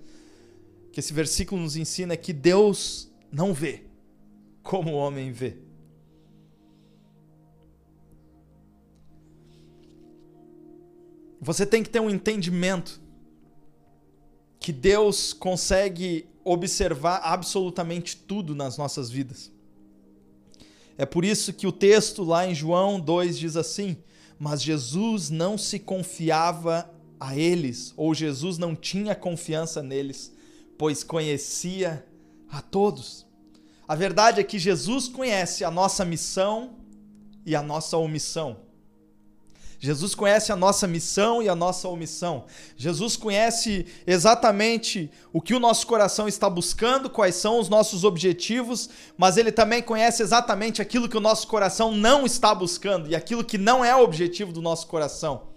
que 0.90 1.00
esse 1.00 1.12
versículo 1.12 1.60
nos 1.60 1.76
ensina 1.76 2.14
é 2.14 2.16
que 2.16 2.32
Deus 2.32 3.10
não 3.30 3.52
vê 3.52 3.84
como 4.62 4.92
o 4.92 4.94
homem 4.94 5.32
vê. 5.32 5.58
Você 11.42 11.66
tem 11.66 11.82
que 11.82 11.90
ter 11.90 11.98
um 11.98 12.08
entendimento 12.08 13.00
que 14.60 14.72
Deus 14.72 15.32
consegue 15.32 16.28
observar 16.44 17.20
absolutamente 17.24 18.16
tudo 18.16 18.54
nas 18.54 18.78
nossas 18.78 19.10
vidas. 19.10 19.50
É 20.96 21.04
por 21.04 21.24
isso 21.24 21.52
que 21.52 21.66
o 21.66 21.72
texto 21.72 22.22
lá 22.22 22.46
em 22.46 22.54
João 22.54 23.00
2 23.00 23.36
diz 23.36 23.56
assim: 23.56 23.96
Mas 24.38 24.62
Jesus 24.62 25.30
não 25.30 25.58
se 25.58 25.80
confiava 25.80 26.88
a 27.18 27.36
eles, 27.36 27.92
ou 27.96 28.14
Jesus 28.14 28.56
não 28.56 28.76
tinha 28.76 29.12
confiança 29.12 29.82
neles, 29.82 30.32
pois 30.78 31.02
conhecia 31.02 32.06
a 32.48 32.62
todos. 32.62 33.26
A 33.88 33.96
verdade 33.96 34.40
é 34.40 34.44
que 34.44 34.60
Jesus 34.60 35.08
conhece 35.08 35.64
a 35.64 35.72
nossa 35.72 36.04
missão 36.04 36.76
e 37.44 37.56
a 37.56 37.62
nossa 37.62 37.96
omissão. 37.96 38.58
Jesus 39.84 40.14
conhece 40.14 40.52
a 40.52 40.56
nossa 40.56 40.86
missão 40.86 41.42
e 41.42 41.48
a 41.48 41.56
nossa 41.56 41.88
omissão. 41.88 42.44
Jesus 42.76 43.16
conhece 43.16 43.84
exatamente 44.06 45.10
o 45.32 45.40
que 45.40 45.56
o 45.56 45.58
nosso 45.58 45.88
coração 45.88 46.28
está 46.28 46.48
buscando, 46.48 47.10
quais 47.10 47.34
são 47.34 47.58
os 47.58 47.68
nossos 47.68 48.04
objetivos, 48.04 48.88
mas 49.18 49.36
ele 49.36 49.50
também 49.50 49.82
conhece 49.82 50.22
exatamente 50.22 50.80
aquilo 50.80 51.08
que 51.08 51.16
o 51.16 51.20
nosso 51.20 51.48
coração 51.48 51.90
não 51.90 52.24
está 52.24 52.54
buscando 52.54 53.10
e 53.10 53.16
aquilo 53.16 53.42
que 53.42 53.58
não 53.58 53.84
é 53.84 53.92
o 53.96 54.04
objetivo 54.04 54.52
do 54.52 54.62
nosso 54.62 54.86
coração. 54.86 55.48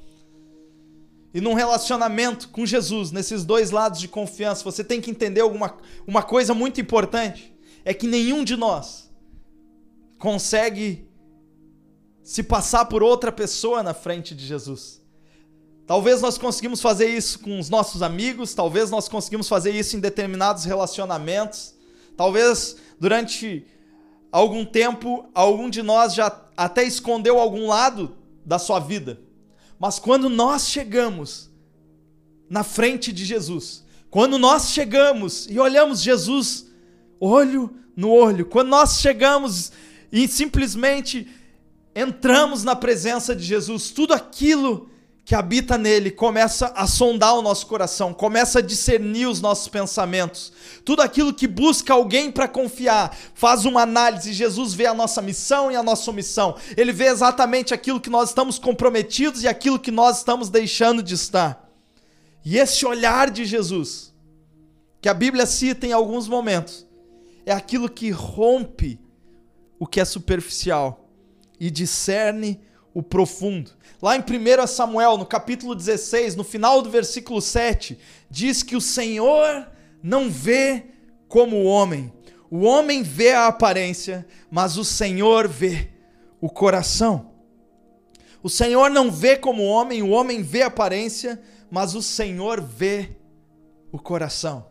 E 1.32 1.40
num 1.40 1.54
relacionamento 1.54 2.50
com 2.50 2.66
Jesus, 2.66 3.12
nesses 3.12 3.46
dois 3.46 3.70
lados 3.70 4.00
de 4.00 4.08
confiança, 4.08 4.64
você 4.64 4.84
tem 4.84 5.00
que 5.00 5.12
entender 5.12 5.42
alguma, 5.42 5.78
uma 6.08 6.24
coisa 6.24 6.52
muito 6.52 6.82
importante: 6.82 7.56
é 7.84 7.94
que 7.94 8.08
nenhum 8.08 8.44
de 8.44 8.56
nós 8.56 9.08
consegue 10.18 11.08
se 12.26 12.42
passar 12.42 12.86
por 12.86 13.04
outra 13.04 13.32
pessoa 13.32 13.84
na 13.84 13.94
frente 13.94 14.34
de 14.34 14.44
Jesus. 14.48 15.00
Talvez 15.86 16.24
nós 16.24 16.40
conseguimos 16.40 16.82
fazer 16.82 17.08
isso 17.08 17.38
com 17.38 17.60
os 17.60 17.70
nossos 17.70 18.02
amigos, 18.02 18.56
talvez 18.56 18.90
nós 18.90 19.08
conseguimos 19.08 19.48
fazer 19.48 19.76
isso 19.76 19.96
em 19.96 20.00
determinados 20.00 20.66
relacionamentos. 20.66 21.76
Talvez 22.18 22.78
durante 23.00 23.68
algum 24.32 24.66
tempo 24.66 25.30
algum 25.36 25.70
de 25.70 25.84
nós 25.84 26.16
já 26.16 26.36
até 26.58 26.84
escondeu 26.84 27.40
algum 27.40 27.68
lado 27.68 28.18
da 28.44 28.58
sua 28.58 28.80
vida. 28.80 29.22
Mas 29.78 30.00
quando 30.00 30.28
nós 30.28 30.68
chegamos 30.68 31.52
na 32.50 32.64
frente 32.64 33.14
de 33.14 33.24
Jesus, 33.24 33.86
quando 34.10 34.40
nós 34.40 34.72
chegamos 34.72 35.46
e 35.48 35.60
olhamos 35.60 36.02
Jesus 36.02 36.66
olho 37.20 37.72
no 37.96 38.10
olho, 38.10 38.48
quando 38.48 38.70
nós 38.70 39.00
chegamos 39.00 39.72
e 40.12 40.28
simplesmente 40.28 41.28
entramos 41.96 42.64
na 42.64 42.76
presença 42.76 43.34
de 43.34 43.44
Jesus, 43.44 43.90
tudo 43.90 44.14
aquilo 44.14 44.90
que 45.24 45.34
habita 45.34 45.76
nele 45.76 46.12
começa 46.12 46.68
a 46.76 46.86
sondar 46.86 47.34
o 47.36 47.42
nosso 47.42 47.66
coração, 47.66 48.14
começa 48.14 48.60
a 48.60 48.62
discernir 48.62 49.26
os 49.26 49.42
nossos 49.42 49.68
pensamentos. 49.68 50.54
Tudo 50.84 51.02
aquilo 51.02 51.34
que 51.34 51.48
busca 51.48 51.94
alguém 51.94 52.32
para 52.32 52.48
confiar, 52.48 53.18
faz 53.34 53.66
uma 53.66 53.82
análise. 53.82 54.34
Jesus 54.34 54.76
vê 54.76 54.86
a 54.86 54.94
nossa 54.94 55.24
missão 55.24 55.72
e 55.72 55.76
a 55.76 55.82
nossa 55.82 56.12
omissão. 56.12 56.56
Ele 56.78 56.94
vê 56.94 57.06
exatamente 57.06 57.74
aquilo 57.74 58.00
que 58.00 58.10
nós 58.10 58.30
estamos 58.30 58.60
comprometidos 58.60 59.42
e 59.42 59.48
aquilo 59.48 59.80
que 59.80 59.90
nós 59.90 60.20
estamos 60.20 60.50
deixando 60.50 61.02
de 61.02 61.16
estar. 61.16 61.72
E 62.44 62.60
esse 62.60 62.86
olhar 62.86 63.32
de 63.32 63.46
Jesus, 63.46 64.14
que 65.02 65.10
a 65.10 65.14
Bíblia 65.14 65.48
cita 65.48 65.88
em 65.88 65.92
alguns 65.92 66.28
momentos, 66.28 66.86
é 67.48 67.52
aquilo 67.52 67.90
que 67.90 68.12
rompe 68.12 69.00
o 69.80 69.88
que 69.88 70.00
é 70.00 70.06
superficial 70.06 71.05
e 71.60 71.70
discerne 71.70 72.62
o 72.94 73.04
profundo. 73.04 73.72
Lá 74.02 74.16
em 74.16 74.22
1 74.22 74.68
Samuel, 74.68 75.18
no 75.18 75.26
capítulo 75.26 75.76
16, 75.76 76.36
no 76.36 76.44
final 76.44 76.82
do 76.82 76.90
versículo 76.90 77.42
7, 77.42 77.98
diz 78.30 78.64
que 78.64 78.76
o 78.76 78.82
Senhor 78.82 79.68
não 80.02 80.30
vê 80.30 80.86
como 81.28 81.58
o 81.58 81.66
homem. 81.66 82.14
O 82.50 82.62
homem 82.62 83.04
vê 83.04 83.32
a 83.32 83.48
aparência, 83.48 84.26
mas 84.50 84.78
o 84.78 84.86
Senhor 84.86 85.48
vê 85.48 85.90
o 86.40 86.50
coração. 86.50 87.32
O 88.42 88.50
Senhor 88.50 88.90
não 88.92 89.12
vê 89.12 89.36
como 89.36 89.64
o 89.64 89.68
homem, 89.68 90.04
o 90.04 90.10
homem 90.10 90.42
vê 90.42 90.62
a 90.62 90.68
aparência, 90.68 91.42
mas 91.70 91.96
o 91.96 92.02
Senhor 92.02 92.62
vê 92.62 93.18
o 93.92 93.98
coração. 93.98 94.68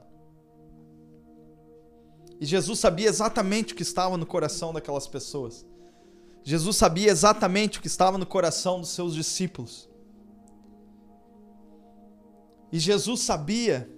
E 2.41 2.47
Jesus 2.47 2.79
sabia 2.79 3.09
exatamente 3.09 3.73
o 3.73 3.77
que 3.77 3.83
estava 3.83 4.17
no 4.17 4.25
coração 4.25 4.73
daquelas 4.73 5.07
pessoas. 5.07 5.67
Jesus 6.45 6.77
sabia 6.77 7.11
exatamente 7.11 7.79
o 7.79 7.81
que 7.81 7.87
estava 7.87 8.19
no 8.19 8.27
coração 8.27 8.79
dos 8.79 8.91
seus 8.91 9.15
discípulos. 9.15 9.89
E 12.71 12.79
Jesus 12.79 13.21
sabia 13.21 13.91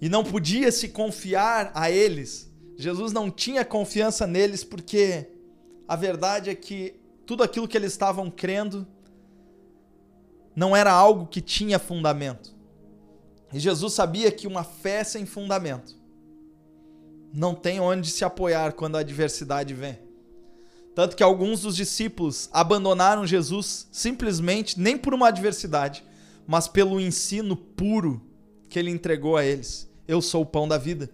e 0.00 0.08
não 0.08 0.22
podia 0.22 0.70
se 0.70 0.88
confiar 0.88 1.72
a 1.74 1.90
eles. 1.90 2.52
Jesus 2.76 3.12
não 3.12 3.30
tinha 3.30 3.64
confiança 3.64 4.28
neles 4.28 4.62
porque 4.62 5.28
a 5.88 5.96
verdade 5.96 6.50
é 6.50 6.54
que 6.54 7.00
tudo 7.26 7.42
aquilo 7.42 7.66
que 7.66 7.76
eles 7.76 7.92
estavam 7.92 8.30
crendo 8.30 8.86
não 10.54 10.76
era 10.76 10.92
algo 10.92 11.26
que 11.26 11.40
tinha 11.40 11.80
fundamento. 11.80 12.54
E 13.52 13.58
Jesus 13.58 13.92
sabia 13.92 14.30
que 14.30 14.46
uma 14.46 14.62
fé 14.62 15.02
sem 15.02 15.26
fundamento 15.26 15.98
não 17.32 17.56
tem 17.56 17.80
onde 17.80 18.08
se 18.08 18.24
apoiar 18.24 18.74
quando 18.74 18.96
a 18.96 19.00
adversidade 19.00 19.74
vem. 19.74 20.03
Tanto 20.94 21.16
que 21.16 21.22
alguns 21.22 21.62
dos 21.62 21.74
discípulos 21.74 22.48
abandonaram 22.52 23.26
Jesus 23.26 23.88
simplesmente 23.90 24.78
nem 24.78 24.96
por 24.96 25.12
uma 25.12 25.28
adversidade, 25.28 26.04
mas 26.46 26.68
pelo 26.68 27.00
ensino 27.00 27.56
puro 27.56 28.22
que 28.68 28.78
ele 28.78 28.90
entregou 28.90 29.36
a 29.36 29.44
eles. 29.44 29.88
Eu 30.06 30.22
sou 30.22 30.42
o 30.42 30.46
pão 30.46 30.68
da 30.68 30.78
vida. 30.78 31.10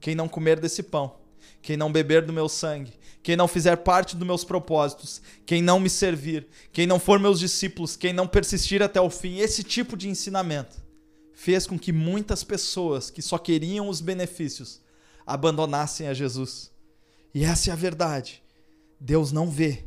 Quem 0.00 0.14
não 0.14 0.28
comer 0.28 0.60
desse 0.60 0.82
pão, 0.82 1.16
quem 1.62 1.76
não 1.76 1.92
beber 1.92 2.24
do 2.24 2.32
meu 2.32 2.48
sangue, 2.48 2.92
quem 3.22 3.36
não 3.36 3.46
fizer 3.46 3.76
parte 3.76 4.16
dos 4.16 4.26
meus 4.26 4.44
propósitos, 4.44 5.20
quem 5.44 5.62
não 5.62 5.78
me 5.78 5.90
servir, 5.90 6.46
quem 6.72 6.86
não 6.86 6.98
for 6.98 7.18
meus 7.18 7.38
discípulos, 7.38 7.96
quem 7.96 8.12
não 8.12 8.26
persistir 8.26 8.82
até 8.82 9.00
o 9.00 9.10
fim, 9.10 9.38
esse 9.38 9.62
tipo 9.62 9.96
de 9.96 10.08
ensinamento 10.08 10.76
fez 11.34 11.66
com 11.66 11.78
que 11.78 11.92
muitas 11.92 12.44
pessoas 12.44 13.10
que 13.10 13.22
só 13.22 13.38
queriam 13.38 13.88
os 13.88 14.00
benefícios 14.00 14.80
abandonassem 15.26 16.06
a 16.06 16.14
Jesus. 16.14 16.70
E 17.34 17.44
essa 17.44 17.70
é 17.70 17.72
a 17.72 17.76
verdade. 17.76 18.42
Deus 19.00 19.32
não 19.32 19.48
vê 19.48 19.82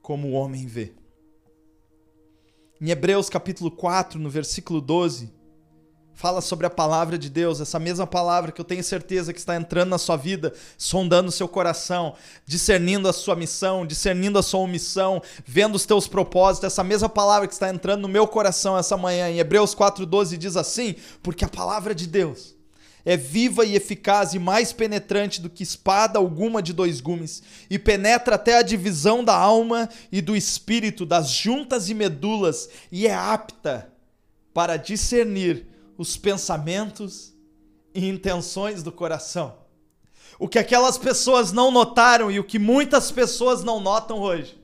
como 0.00 0.28
o 0.28 0.32
homem 0.32 0.68
vê. 0.68 0.92
Em 2.80 2.90
Hebreus 2.90 3.28
capítulo 3.28 3.72
4, 3.72 4.20
no 4.20 4.30
versículo 4.30 4.80
12, 4.80 5.32
fala 6.14 6.40
sobre 6.40 6.64
a 6.64 6.70
palavra 6.70 7.18
de 7.18 7.28
Deus, 7.28 7.60
essa 7.60 7.80
mesma 7.80 8.06
palavra 8.06 8.52
que 8.52 8.60
eu 8.60 8.64
tenho 8.64 8.84
certeza 8.84 9.32
que 9.32 9.40
está 9.40 9.56
entrando 9.56 9.88
na 9.88 9.98
sua 9.98 10.16
vida, 10.16 10.54
sondando 10.78 11.28
o 11.28 11.32
seu 11.32 11.48
coração, 11.48 12.14
discernindo 12.46 13.08
a 13.08 13.12
sua 13.12 13.34
missão, 13.34 13.84
discernindo 13.84 14.38
a 14.38 14.42
sua 14.44 14.60
omissão, 14.60 15.20
vendo 15.44 15.74
os 15.74 15.84
teus 15.84 16.06
propósitos, 16.06 16.68
essa 16.68 16.84
mesma 16.84 17.08
palavra 17.08 17.48
que 17.48 17.54
está 17.54 17.68
entrando 17.68 18.02
no 18.02 18.08
meu 18.08 18.28
coração 18.28 18.78
essa 18.78 18.96
manhã. 18.96 19.28
Em 19.28 19.40
Hebreus 19.40 19.74
4:12 19.74 20.36
diz 20.36 20.56
assim: 20.56 20.94
"Porque 21.20 21.44
a 21.44 21.48
palavra 21.48 21.96
de 21.96 22.06
Deus 22.06 22.54
é 23.04 23.16
viva 23.16 23.64
e 23.64 23.74
eficaz 23.74 24.34
e 24.34 24.38
mais 24.38 24.72
penetrante 24.72 25.40
do 25.40 25.50
que 25.50 25.62
espada 25.62 26.18
alguma 26.18 26.62
de 26.62 26.72
dois 26.72 27.00
gumes, 27.00 27.42
e 27.68 27.78
penetra 27.78 28.36
até 28.36 28.58
a 28.58 28.62
divisão 28.62 29.24
da 29.24 29.34
alma 29.34 29.88
e 30.10 30.20
do 30.20 30.36
espírito, 30.36 31.04
das 31.04 31.30
juntas 31.30 31.88
e 31.88 31.94
medulas, 31.94 32.68
e 32.90 33.06
é 33.06 33.14
apta 33.14 33.92
para 34.54 34.76
discernir 34.76 35.66
os 35.98 36.16
pensamentos 36.16 37.32
e 37.94 38.08
intenções 38.08 38.82
do 38.82 38.92
coração. 38.92 39.56
O 40.38 40.48
que 40.48 40.58
aquelas 40.58 40.98
pessoas 40.98 41.52
não 41.52 41.70
notaram 41.70 42.30
e 42.30 42.38
o 42.38 42.44
que 42.44 42.58
muitas 42.58 43.10
pessoas 43.10 43.62
não 43.62 43.80
notam 43.80 44.18
hoje 44.18 44.60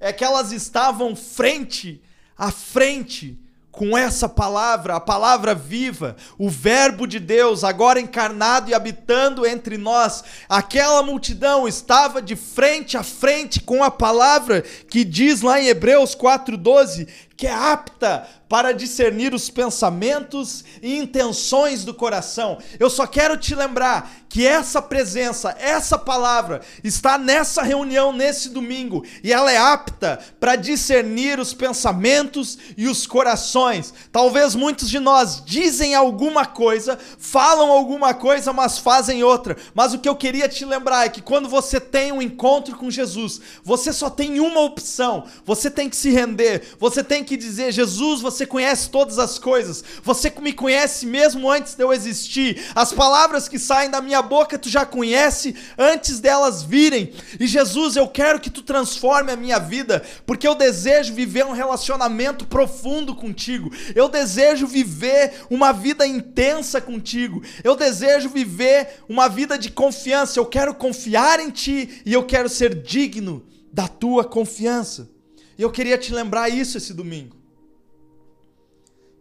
é 0.00 0.12
que 0.12 0.24
elas 0.24 0.52
estavam 0.52 1.16
frente 1.16 2.02
a 2.36 2.50
frente 2.50 3.38
com 3.78 3.96
essa 3.96 4.28
palavra, 4.28 4.96
a 4.96 5.00
palavra 5.00 5.54
viva, 5.54 6.16
o 6.36 6.50
Verbo 6.50 7.06
de 7.06 7.20
Deus, 7.20 7.62
agora 7.62 8.00
encarnado 8.00 8.68
e 8.68 8.74
habitando 8.74 9.46
entre 9.46 9.78
nós, 9.78 10.24
aquela 10.48 11.00
multidão 11.00 11.68
estava 11.68 12.20
de 12.20 12.34
frente 12.34 12.96
a 12.96 13.04
frente 13.04 13.60
com 13.60 13.84
a 13.84 13.90
palavra 13.90 14.62
que 14.62 15.04
diz 15.04 15.42
lá 15.42 15.60
em 15.60 15.68
Hebreus 15.68 16.16
4,12 16.16 17.06
que 17.38 17.46
é 17.46 17.54
apta 17.54 18.28
para 18.48 18.72
discernir 18.72 19.32
os 19.32 19.48
pensamentos 19.48 20.64
e 20.82 20.98
intenções 20.98 21.84
do 21.84 21.94
coração. 21.94 22.58
Eu 22.80 22.90
só 22.90 23.06
quero 23.06 23.36
te 23.36 23.54
lembrar 23.54 24.10
que 24.28 24.46
essa 24.46 24.82
presença, 24.82 25.54
essa 25.58 25.96
palavra 25.98 26.60
está 26.82 27.16
nessa 27.16 27.62
reunião 27.62 28.12
nesse 28.12 28.48
domingo 28.48 29.04
e 29.22 29.32
ela 29.32 29.52
é 29.52 29.56
apta 29.56 30.18
para 30.40 30.56
discernir 30.56 31.38
os 31.38 31.54
pensamentos 31.54 32.58
e 32.76 32.88
os 32.88 33.06
corações. 33.06 33.92
Talvez 34.10 34.54
muitos 34.54 34.88
de 34.88 34.98
nós 34.98 35.42
dizem 35.44 35.94
alguma 35.94 36.44
coisa, 36.44 36.98
falam 37.18 37.70
alguma 37.70 38.12
coisa, 38.14 38.52
mas 38.52 38.78
fazem 38.78 39.22
outra. 39.22 39.56
Mas 39.74 39.94
o 39.94 39.98
que 39.98 40.08
eu 40.08 40.16
queria 40.16 40.48
te 40.48 40.64
lembrar 40.64 41.06
é 41.06 41.10
que 41.10 41.22
quando 41.22 41.48
você 41.48 41.80
tem 41.80 42.12
um 42.12 42.22
encontro 42.22 42.76
com 42.76 42.90
Jesus, 42.90 43.40
você 43.62 43.92
só 43.92 44.10
tem 44.10 44.40
uma 44.40 44.60
opção. 44.60 45.24
Você 45.44 45.70
tem 45.70 45.88
que 45.88 45.96
se 45.96 46.10
render. 46.10 46.62
Você 46.78 47.04
tem 47.04 47.24
que 47.24 47.27
dizer: 47.36 47.72
Jesus, 47.72 48.20
você 48.20 48.46
conhece 48.46 48.90
todas 48.90 49.18
as 49.18 49.38
coisas. 49.38 49.84
Você 50.02 50.32
me 50.40 50.52
conhece 50.52 51.06
mesmo 51.06 51.50
antes 51.50 51.74
de 51.74 51.82
eu 51.82 51.92
existir. 51.92 52.62
As 52.74 52.92
palavras 52.92 53.48
que 53.48 53.58
saem 53.58 53.90
da 53.90 54.00
minha 54.00 54.22
boca 54.22 54.58
tu 54.58 54.68
já 54.68 54.84
conhece 54.84 55.54
antes 55.76 56.20
delas 56.20 56.62
virem. 56.62 57.12
E 57.38 57.46
Jesus, 57.46 57.96
eu 57.96 58.08
quero 58.08 58.40
que 58.40 58.50
tu 58.50 58.62
transforme 58.62 59.32
a 59.32 59.36
minha 59.36 59.58
vida, 59.58 60.04
porque 60.26 60.46
eu 60.46 60.54
desejo 60.54 61.14
viver 61.14 61.44
um 61.46 61.52
relacionamento 61.52 62.46
profundo 62.46 63.14
contigo. 63.14 63.70
Eu 63.94 64.08
desejo 64.08 64.66
viver 64.66 65.44
uma 65.50 65.72
vida 65.72 66.06
intensa 66.06 66.80
contigo. 66.80 67.42
Eu 67.62 67.76
desejo 67.76 68.28
viver 68.28 69.02
uma 69.08 69.28
vida 69.28 69.58
de 69.58 69.70
confiança. 69.70 70.38
Eu 70.38 70.46
quero 70.46 70.74
confiar 70.74 71.40
em 71.40 71.50
ti 71.50 72.02
e 72.04 72.12
eu 72.12 72.24
quero 72.24 72.48
ser 72.48 72.74
digno 72.82 73.46
da 73.72 73.86
tua 73.86 74.24
confiança. 74.24 75.17
E 75.58 75.62
eu 75.62 75.72
queria 75.72 75.98
te 75.98 76.14
lembrar 76.14 76.48
isso 76.48 76.78
esse 76.78 76.94
domingo. 76.94 77.36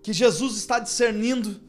Que 0.04 0.13
Jesus 0.13 0.56
está 0.56 0.78
discernindo 0.78 1.60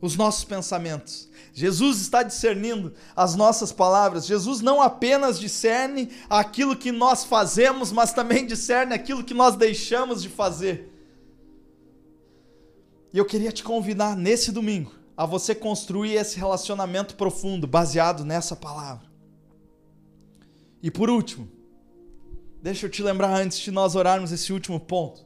os 0.00 0.14
nossos 0.16 0.44
pensamentos. 0.44 1.28
Jesus 1.52 2.00
está 2.00 2.22
discernindo 2.22 2.92
as 3.16 3.34
nossas 3.34 3.72
palavras. 3.72 4.26
Jesus 4.26 4.60
não 4.60 4.82
apenas 4.82 5.40
discerne 5.40 6.10
aquilo 6.28 6.76
que 6.76 6.92
nós 6.92 7.24
fazemos, 7.24 7.90
mas 7.90 8.12
também 8.12 8.46
discerne 8.46 8.94
aquilo 8.94 9.24
que 9.24 9.34
nós 9.34 9.56
deixamos 9.56 10.22
de 10.22 10.28
fazer. 10.28 10.92
E 13.12 13.18
eu 13.18 13.24
queria 13.24 13.50
te 13.50 13.64
convidar 13.64 14.14
nesse 14.14 14.52
domingo 14.52 14.92
a 15.16 15.24
você 15.24 15.54
construir 15.54 16.12
esse 16.12 16.36
relacionamento 16.36 17.16
profundo 17.16 17.66
baseado 17.66 18.24
nessa 18.24 18.54
palavra. 18.54 19.08
E 20.80 20.90
por 20.90 21.10
último, 21.10 21.48
deixa 22.68 22.84
eu 22.84 22.90
te 22.90 23.02
lembrar 23.02 23.34
antes 23.34 23.58
de 23.58 23.70
nós 23.70 23.94
orarmos 23.94 24.30
esse 24.30 24.52
último 24.52 24.78
ponto. 24.78 25.24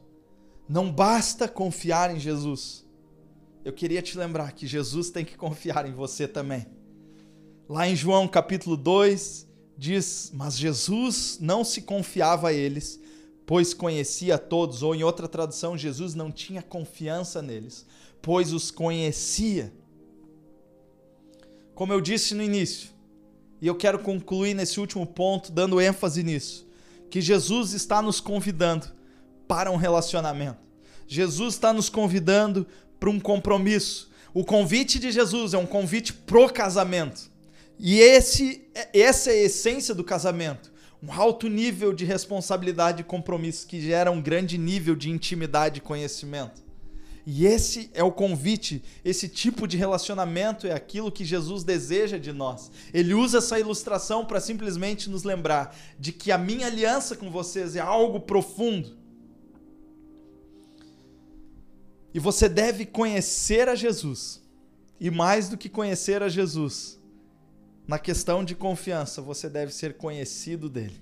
Não 0.67 0.89
basta 0.89 1.45
confiar 1.45 2.15
em 2.15 2.17
Jesus. 2.17 2.85
Eu 3.65 3.73
queria 3.73 4.01
te 4.01 4.17
lembrar 4.17 4.53
que 4.53 4.65
Jesus 4.65 5.09
tem 5.09 5.25
que 5.25 5.35
confiar 5.35 5.85
em 5.85 5.93
você 5.93 6.25
também. 6.25 6.65
Lá 7.67 7.85
em 7.85 7.97
João 7.97 8.29
capítulo 8.29 8.77
2 8.77 9.45
diz: 9.77 10.31
Mas 10.33 10.57
Jesus 10.57 11.37
não 11.41 11.65
se 11.65 11.81
confiava 11.81 12.47
a 12.47 12.53
eles, 12.53 12.97
pois 13.45 13.73
conhecia 13.73 14.37
todos, 14.37 14.81
ou 14.81 14.95
em 14.95 15.03
outra 15.03 15.27
tradução, 15.27 15.77
Jesus 15.77 16.15
não 16.15 16.31
tinha 16.31 16.61
confiança 16.61 17.41
neles, 17.41 17.85
pois 18.21 18.53
os 18.53 18.71
conhecia. 18.71 19.73
Como 21.75 21.91
eu 21.91 21.99
disse 21.99 22.33
no 22.35 22.41
início, 22.41 22.89
e 23.61 23.67
eu 23.67 23.75
quero 23.75 23.99
concluir 23.99 24.53
nesse 24.53 24.79
último 24.79 25.05
ponto, 25.05 25.51
dando 25.51 25.81
ênfase 25.81 26.23
nisso, 26.23 26.71
que 27.13 27.21
Jesus 27.21 27.73
está 27.73 28.01
nos 28.01 28.19
convidando 28.19 28.87
para 29.47 29.69
um 29.69 29.75
relacionamento. 29.75 30.57
Jesus 31.07 31.53
está 31.53 31.71
nos 31.71 31.87
convidando 31.87 32.65
para 32.99 33.07
um 33.07 33.19
compromisso. 33.19 34.09
O 34.33 34.43
convite 34.43 34.97
de 34.97 35.11
Jesus 35.11 35.53
é 35.53 35.57
um 35.59 35.65
convite 35.67 36.11
pro 36.11 36.51
casamento. 36.51 37.29
E 37.77 37.99
esse, 37.99 38.67
essa 38.91 39.29
é 39.29 39.33
a 39.33 39.43
essência 39.43 39.93
do 39.93 40.03
casamento. 40.03 40.73
Um 41.03 41.13
alto 41.13 41.47
nível 41.47 41.93
de 41.93 42.03
responsabilidade 42.03 43.01
e 43.01 43.03
compromisso 43.05 43.67
que 43.67 43.79
gera 43.79 44.09
um 44.09 44.19
grande 44.19 44.57
nível 44.57 44.95
de 44.95 45.11
intimidade 45.11 45.77
e 45.77 45.81
conhecimento. 45.81 46.63
E 47.25 47.45
esse 47.45 47.89
é 47.93 48.03
o 48.03 48.11
convite, 48.11 48.83
esse 49.03 49.29
tipo 49.29 49.65
de 49.65 49.77
relacionamento 49.77 50.67
é 50.67 50.73
aquilo 50.73 51.11
que 51.11 51.23
Jesus 51.23 51.63
deseja 51.63 52.17
de 52.17 52.33
nós. 52.33 52.69
Ele 52.93 53.13
usa 53.13 53.37
essa 53.37 53.57
ilustração 53.57 54.25
para 54.25 54.41
simplesmente 54.41 55.09
nos 55.09 55.23
lembrar 55.23 55.73
de 55.97 56.11
que 56.11 56.33
a 56.33 56.37
minha 56.37 56.67
aliança 56.67 57.15
com 57.15 57.31
vocês 57.31 57.77
é 57.77 57.79
algo 57.79 58.19
profundo. 58.19 58.97
E 62.13 62.19
você 62.19 62.49
deve 62.49 62.85
conhecer 62.85 63.69
a 63.69 63.75
Jesus. 63.75 64.41
E 64.99 65.09
mais 65.09 65.47
do 65.47 65.57
que 65.57 65.69
conhecer 65.69 66.21
a 66.21 66.29
Jesus, 66.29 66.99
na 67.87 67.97
questão 67.97 68.43
de 68.43 68.53
confiança, 68.53 69.21
você 69.21 69.49
deve 69.49 69.73
ser 69.73 69.95
conhecido 69.95 70.69
dele. 70.69 71.01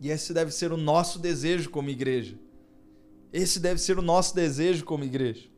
E 0.00 0.10
esse 0.10 0.34
deve 0.34 0.50
ser 0.50 0.70
o 0.70 0.76
nosso 0.76 1.18
desejo 1.18 1.70
como 1.70 1.88
igreja 1.88 2.38
esse 3.32 3.60
deve 3.60 3.80
ser 3.80 3.98
o 3.98 4.02
nosso 4.02 4.34
desejo 4.34 4.84
como 4.84 5.04
igreja. 5.04 5.48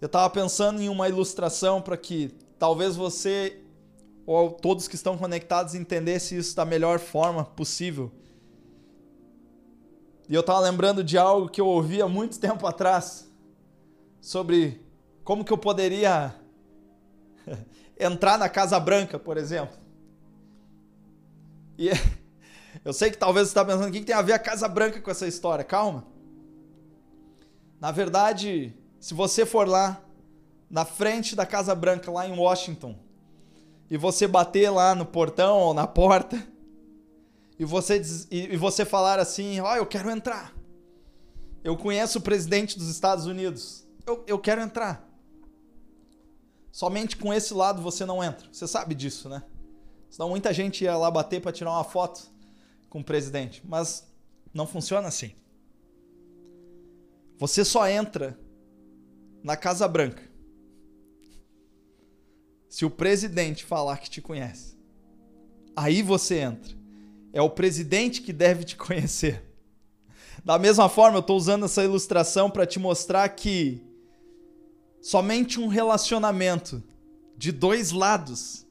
Eu 0.00 0.06
estava 0.06 0.28
pensando 0.28 0.80
em 0.80 0.88
uma 0.88 1.08
ilustração 1.08 1.80
para 1.80 1.96
que 1.96 2.34
talvez 2.58 2.96
você 2.96 3.60
ou 4.26 4.50
todos 4.50 4.88
que 4.88 4.96
estão 4.96 5.16
conectados 5.16 5.74
entendessem 5.74 6.36
isso 6.36 6.54
da 6.56 6.64
melhor 6.64 6.98
forma 6.98 7.44
possível. 7.44 8.10
E 10.28 10.34
eu 10.34 10.40
estava 10.40 10.60
lembrando 10.60 11.04
de 11.04 11.16
algo 11.16 11.48
que 11.48 11.60
eu 11.60 11.66
ouvi 11.66 12.02
há 12.02 12.08
muito 12.08 12.40
tempo 12.40 12.66
atrás 12.66 13.30
sobre 14.20 14.84
como 15.22 15.44
que 15.44 15.52
eu 15.52 15.58
poderia 15.58 16.34
entrar 17.98 18.36
na 18.36 18.48
Casa 18.48 18.78
Branca, 18.80 19.18
por 19.18 19.36
exemplo. 19.36 19.78
E 21.78 21.90
eu 22.84 22.92
sei 22.92 23.10
que 23.10 23.16
talvez 23.16 23.46
você 23.46 23.50
está 23.52 23.64
pensando 23.64 23.88
o 23.88 23.92
que 23.92 24.00
tem 24.00 24.14
a 24.14 24.22
ver 24.22 24.32
a 24.32 24.38
Casa 24.38 24.66
Branca 24.66 25.00
com 25.00 25.10
essa 25.10 25.28
história. 25.28 25.64
Calma. 25.64 26.15
Na 27.80 27.90
verdade, 27.90 28.74
se 28.98 29.14
você 29.14 29.44
for 29.44 29.68
lá 29.68 30.02
na 30.68 30.84
frente 30.84 31.36
da 31.36 31.46
Casa 31.46 31.74
Branca, 31.74 32.10
lá 32.10 32.26
em 32.26 32.36
Washington, 32.36 32.98
e 33.90 33.96
você 33.96 34.26
bater 34.26 34.70
lá 34.70 34.94
no 34.94 35.06
portão 35.06 35.58
ou 35.58 35.74
na 35.74 35.86
porta, 35.86 36.44
e 37.58 37.64
você, 37.64 38.02
e 38.30 38.56
você 38.56 38.84
falar 38.84 39.18
assim: 39.18 39.60
Ó, 39.60 39.72
oh, 39.72 39.76
eu 39.76 39.86
quero 39.86 40.10
entrar. 40.10 40.54
Eu 41.64 41.76
conheço 41.76 42.18
o 42.18 42.22
presidente 42.22 42.78
dos 42.78 42.88
Estados 42.88 43.26
Unidos. 43.26 43.86
Eu, 44.06 44.22
eu 44.26 44.38
quero 44.38 44.60
entrar. 44.60 45.04
Somente 46.70 47.16
com 47.16 47.32
esse 47.32 47.54
lado 47.54 47.80
você 47.80 48.04
não 48.04 48.22
entra. 48.22 48.46
Você 48.52 48.68
sabe 48.68 48.94
disso, 48.94 49.28
né? 49.28 49.42
Senão 50.10 50.28
muita 50.28 50.52
gente 50.52 50.84
ia 50.84 50.96
lá 50.96 51.10
bater 51.10 51.40
para 51.40 51.50
tirar 51.50 51.72
uma 51.72 51.84
foto 51.84 52.30
com 52.88 53.00
o 53.00 53.04
presidente. 53.04 53.62
Mas 53.64 54.06
não 54.52 54.66
funciona 54.66 55.08
assim. 55.08 55.32
Você 57.38 57.64
só 57.64 57.88
entra 57.88 58.38
na 59.42 59.56
Casa 59.56 59.86
Branca 59.86 60.22
se 62.68 62.84
o 62.84 62.90
presidente 62.90 63.64
falar 63.64 63.98
que 63.98 64.10
te 64.10 64.20
conhece. 64.20 64.76
Aí 65.74 66.02
você 66.02 66.38
entra. 66.38 66.74
É 67.32 67.40
o 67.40 67.50
presidente 67.50 68.22
que 68.22 68.32
deve 68.32 68.64
te 68.64 68.76
conhecer. 68.76 69.44
Da 70.44 70.58
mesma 70.58 70.88
forma, 70.88 71.16
eu 71.16 71.20
estou 71.20 71.36
usando 71.36 71.64
essa 71.64 71.82
ilustração 71.82 72.50
para 72.50 72.66
te 72.66 72.78
mostrar 72.78 73.28
que 73.30 73.82
somente 75.00 75.60
um 75.60 75.68
relacionamento 75.68 76.82
de 77.36 77.52
dois 77.52 77.92
lados 77.92 78.66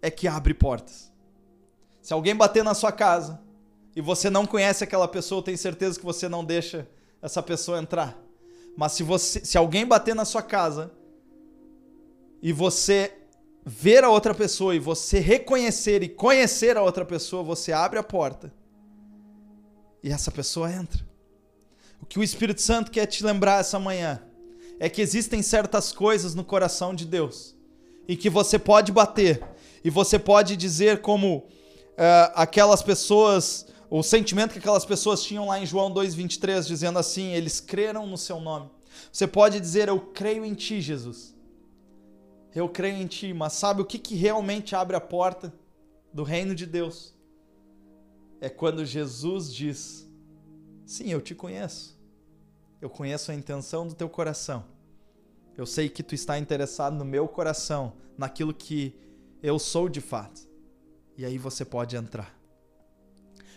é 0.00 0.10
que 0.10 0.28
abre 0.28 0.54
portas. 0.54 1.12
Se 2.00 2.12
alguém 2.12 2.36
bater 2.36 2.62
na 2.62 2.74
sua 2.74 2.92
casa 2.92 3.40
e 3.96 4.00
você 4.00 4.28
não 4.28 4.46
conhece 4.46 4.84
aquela 4.84 5.08
pessoa, 5.08 5.38
eu 5.38 5.42
tenho 5.42 5.58
certeza 5.58 5.98
que 5.98 6.04
você 6.04 6.28
não 6.28 6.44
deixa 6.44 6.88
essa 7.24 7.42
pessoa 7.42 7.78
entrar. 7.78 8.22
Mas 8.76 8.92
se 8.92 9.02
você, 9.02 9.42
se 9.42 9.56
alguém 9.56 9.86
bater 9.86 10.14
na 10.14 10.26
sua 10.26 10.42
casa 10.42 10.92
e 12.42 12.52
você 12.52 13.14
ver 13.64 14.04
a 14.04 14.10
outra 14.10 14.34
pessoa 14.34 14.76
e 14.76 14.78
você 14.78 15.20
reconhecer 15.20 16.02
e 16.02 16.08
conhecer 16.08 16.76
a 16.76 16.82
outra 16.82 17.02
pessoa, 17.02 17.42
você 17.42 17.72
abre 17.72 17.98
a 17.98 18.02
porta 18.02 18.52
e 20.02 20.10
essa 20.10 20.30
pessoa 20.30 20.70
entra. 20.70 21.02
O 21.98 22.04
que 22.04 22.18
o 22.18 22.22
Espírito 22.22 22.60
Santo 22.60 22.90
quer 22.90 23.06
te 23.06 23.24
lembrar 23.24 23.60
essa 23.60 23.78
manhã 23.78 24.22
é 24.78 24.90
que 24.90 25.00
existem 25.00 25.40
certas 25.40 25.92
coisas 25.92 26.34
no 26.34 26.44
coração 26.44 26.94
de 26.94 27.06
Deus 27.06 27.56
e 28.06 28.16
que 28.16 28.28
você 28.28 28.58
pode 28.58 28.92
bater 28.92 29.42
e 29.82 29.88
você 29.88 30.18
pode 30.18 30.58
dizer 30.58 31.00
como 31.00 31.38
uh, 31.38 32.32
aquelas 32.34 32.82
pessoas 32.82 33.64
o 33.98 34.02
sentimento 34.02 34.52
que 34.52 34.58
aquelas 34.58 34.84
pessoas 34.84 35.22
tinham 35.22 35.46
lá 35.46 35.60
em 35.60 35.64
João 35.64 35.88
2,23, 35.94 36.66
dizendo 36.66 36.98
assim: 36.98 37.32
eles 37.32 37.60
creram 37.60 38.08
no 38.08 38.18
seu 38.18 38.40
nome. 38.40 38.68
Você 39.12 39.24
pode 39.24 39.60
dizer, 39.60 39.86
eu 39.86 40.00
creio 40.00 40.44
em 40.44 40.52
ti, 40.52 40.80
Jesus. 40.80 41.32
Eu 42.52 42.68
creio 42.68 42.96
em 42.96 43.06
ti, 43.06 43.32
mas 43.32 43.52
sabe 43.52 43.80
o 43.80 43.84
que, 43.84 43.96
que 43.96 44.16
realmente 44.16 44.74
abre 44.74 44.96
a 44.96 45.00
porta 45.00 45.54
do 46.12 46.24
reino 46.24 46.56
de 46.56 46.66
Deus? 46.66 47.14
É 48.40 48.48
quando 48.48 48.84
Jesus 48.84 49.54
diz: 49.54 50.10
Sim, 50.84 51.10
eu 51.10 51.20
te 51.20 51.32
conheço. 51.32 51.96
Eu 52.80 52.90
conheço 52.90 53.30
a 53.30 53.34
intenção 53.34 53.86
do 53.86 53.94
teu 53.94 54.08
coração. 54.08 54.64
Eu 55.56 55.66
sei 55.66 55.88
que 55.88 56.02
tu 56.02 56.16
está 56.16 56.36
interessado 56.36 56.96
no 56.96 57.04
meu 57.04 57.28
coração, 57.28 57.92
naquilo 58.18 58.52
que 58.52 58.92
eu 59.40 59.56
sou 59.56 59.88
de 59.88 60.00
fato. 60.00 60.40
E 61.16 61.24
aí 61.24 61.38
você 61.38 61.64
pode 61.64 61.94
entrar. 61.94 62.43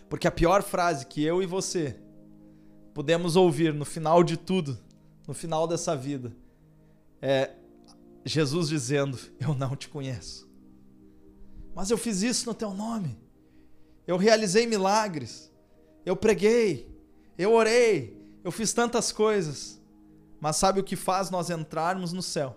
Porque 0.09 0.27
a 0.27 0.31
pior 0.31 0.63
frase 0.63 1.05
que 1.05 1.23
eu 1.23 1.41
e 1.41 1.45
você 1.45 1.99
podemos 2.93 3.35
ouvir 3.35 3.73
no 3.73 3.85
final 3.85 4.23
de 4.23 4.37
tudo, 4.37 4.77
no 5.27 5.33
final 5.33 5.67
dessa 5.67 5.95
vida, 5.95 6.35
é 7.21 7.51
Jesus 8.25 8.69
dizendo: 8.69 9.19
Eu 9.39 9.53
não 9.53 9.75
te 9.75 9.89
conheço. 9.89 10.47
Mas 11.75 11.89
eu 11.91 11.97
fiz 11.97 12.21
isso 12.21 12.45
no 12.47 12.53
teu 12.53 12.73
nome. 12.73 13.19
Eu 14.05 14.17
realizei 14.17 14.65
milagres. 14.65 15.51
Eu 16.05 16.15
preguei. 16.15 16.89
Eu 17.37 17.53
orei. 17.53 18.17
Eu 18.43 18.51
fiz 18.51 18.73
tantas 18.73 19.11
coisas. 19.11 19.79
Mas 20.39 20.55
sabe 20.55 20.79
o 20.79 20.83
que 20.83 20.95
faz 20.95 21.29
nós 21.29 21.49
entrarmos 21.49 22.13
no 22.13 22.21
céu? 22.21 22.55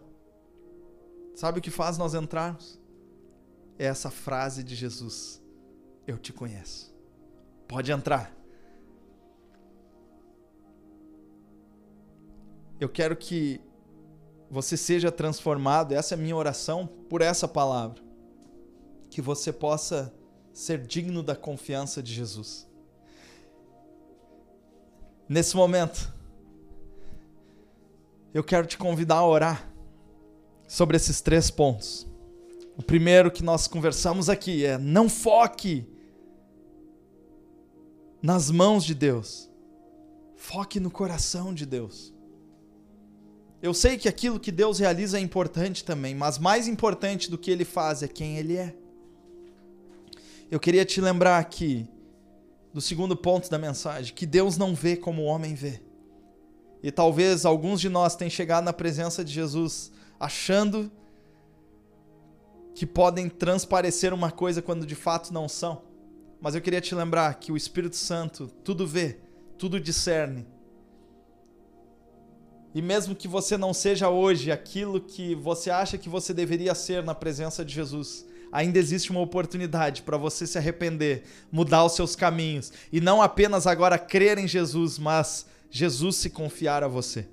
Sabe 1.35 1.59
o 1.59 1.63
que 1.63 1.71
faz 1.71 1.99
nós 1.99 2.15
entrarmos? 2.15 2.79
É 3.79 3.87
essa 3.87 4.11
frase 4.11 4.63
de 4.63 4.75
Jesus: 4.75 5.43
Eu 6.07 6.17
te 6.17 6.33
conheço. 6.33 6.95
Pode 7.71 7.93
entrar. 7.93 8.37
Eu 12.81 12.89
quero 12.89 13.17
que 13.17 13.61
você 14.51 14.77
seja 14.77 15.13
transformado, 15.13 15.93
essa 15.93 16.15
é 16.15 16.19
a 16.19 16.21
minha 16.21 16.35
oração 16.35 16.89
por 17.09 17.23
essa 17.23 17.47
palavra. 17.47 18.03
Que 19.09 19.23
você 19.23 19.53
possa 19.53 20.13
ser 20.53 20.85
digno 20.85 21.23
da 21.23 21.37
confiança 21.37 22.03
de 22.03 22.13
Jesus. 22.13 22.69
Nesse 25.29 25.55
momento, 25.55 26.13
eu 28.35 28.43
quero 28.43 28.67
te 28.67 28.77
convidar 28.77 29.19
a 29.19 29.27
orar 29.29 29.73
sobre 30.67 30.97
esses 30.97 31.21
três 31.21 31.53
pontos. 31.53 32.05
O 32.77 32.83
primeiro 32.83 33.31
que 33.31 33.45
nós 33.45 33.69
conversamos 33.69 34.29
aqui 34.29 34.67
é: 34.67 34.77
não 34.77 35.09
foque 35.09 35.87
nas 38.23 38.51
mãos 38.51 38.85
de 38.85 38.95
Deus, 38.95 39.51
foque 40.37 40.79
no 40.79 40.91
coração 40.91 41.55
de 41.55 41.65
Deus. 41.65 42.13
Eu 43.63 43.75
sei 43.75 43.99
que 43.99 44.09
aquilo 44.09 44.41
que 44.41 44.51
Deus 44.51 44.79
realiza 44.79 45.19
é 45.19 45.21
importante 45.21 45.85
também, 45.85 46.15
mas 46.15 46.39
mais 46.39 46.67
importante 46.67 47.31
do 47.31 47.37
que 47.37 47.51
ele 47.51 47.65
faz 47.65 48.03
é 48.03 48.09
quem 48.09 48.39
ele 48.39 48.57
é. 48.57 48.75
Eu 50.51 50.59
queria 50.59 50.85
te 50.85 51.01
lembrar 51.01 51.39
aqui 51.39 51.87
do 52.73 52.81
segundo 52.81 53.17
ponto 53.17 53.51
da 53.51 53.59
mensagem, 53.59 54.15
que 54.15 54.27
Deus 54.27 54.57
não 54.57 54.75
vê 54.75 54.97
como 54.97 55.23
o 55.23 55.27
homem 55.27 55.55
vê. 55.55 55.83
E 56.83 56.91
talvez 56.91 57.45
alguns 57.45 57.81
de 57.81 57.89
nós 57.89 58.17
tenham 58.17 58.31
chegado 58.31 58.65
na 58.65 58.73
presença 58.73 59.25
de 59.25 59.33
Jesus 59.33 59.93
achando 60.19 60.91
que 62.75 62.87
podem 62.87 63.29
transparecer 63.29 64.15
uma 64.15 64.31
coisa 64.31 64.63
quando 64.63 64.87
de 64.87 64.95
fato 64.95 65.33
não 65.33 65.49
são. 65.49 65.83
Mas 66.41 66.55
eu 66.55 66.61
queria 66.61 66.81
te 66.81 66.95
lembrar 66.95 67.35
que 67.35 67.53
o 67.53 67.57
Espírito 67.57 67.97
Santo 67.97 68.49
tudo 68.65 68.87
vê, 68.87 69.19
tudo 69.59 69.79
discerne 69.79 70.47
e 72.75 72.81
mesmo 72.81 73.17
que 73.17 73.27
você 73.27 73.57
não 73.57 73.75
seja 73.75 74.09
hoje 74.09 74.53
aquilo 74.53 75.01
que 75.01 75.35
você 75.35 75.71
acha 75.71 75.99
que 75.99 76.09
você 76.09 76.33
deveria 76.33 76.75
ser 76.75 77.03
na 77.03 77.15
presença 77.15 77.65
de 77.65 77.75
Jesus, 77.75 78.25
ainda 78.53 78.79
existe 78.79 79.11
uma 79.11 79.21
oportunidade 79.21 80.03
para 80.03 80.17
você 80.17 80.47
se 80.47 80.57
arrepender, 80.57 81.25
mudar 81.51 81.85
os 81.85 81.93
seus 81.93 82.15
caminhos 82.15 82.73
e 82.93 83.01
não 83.01 83.21
apenas 83.21 83.67
agora 83.67 83.99
crer 83.99 84.39
em 84.39 84.47
Jesus, 84.47 84.99
mas 84.99 85.47
Jesus 85.69 86.17
se 86.17 86.31
confiar 86.31 86.85
a 86.85 86.89
você. 86.89 87.27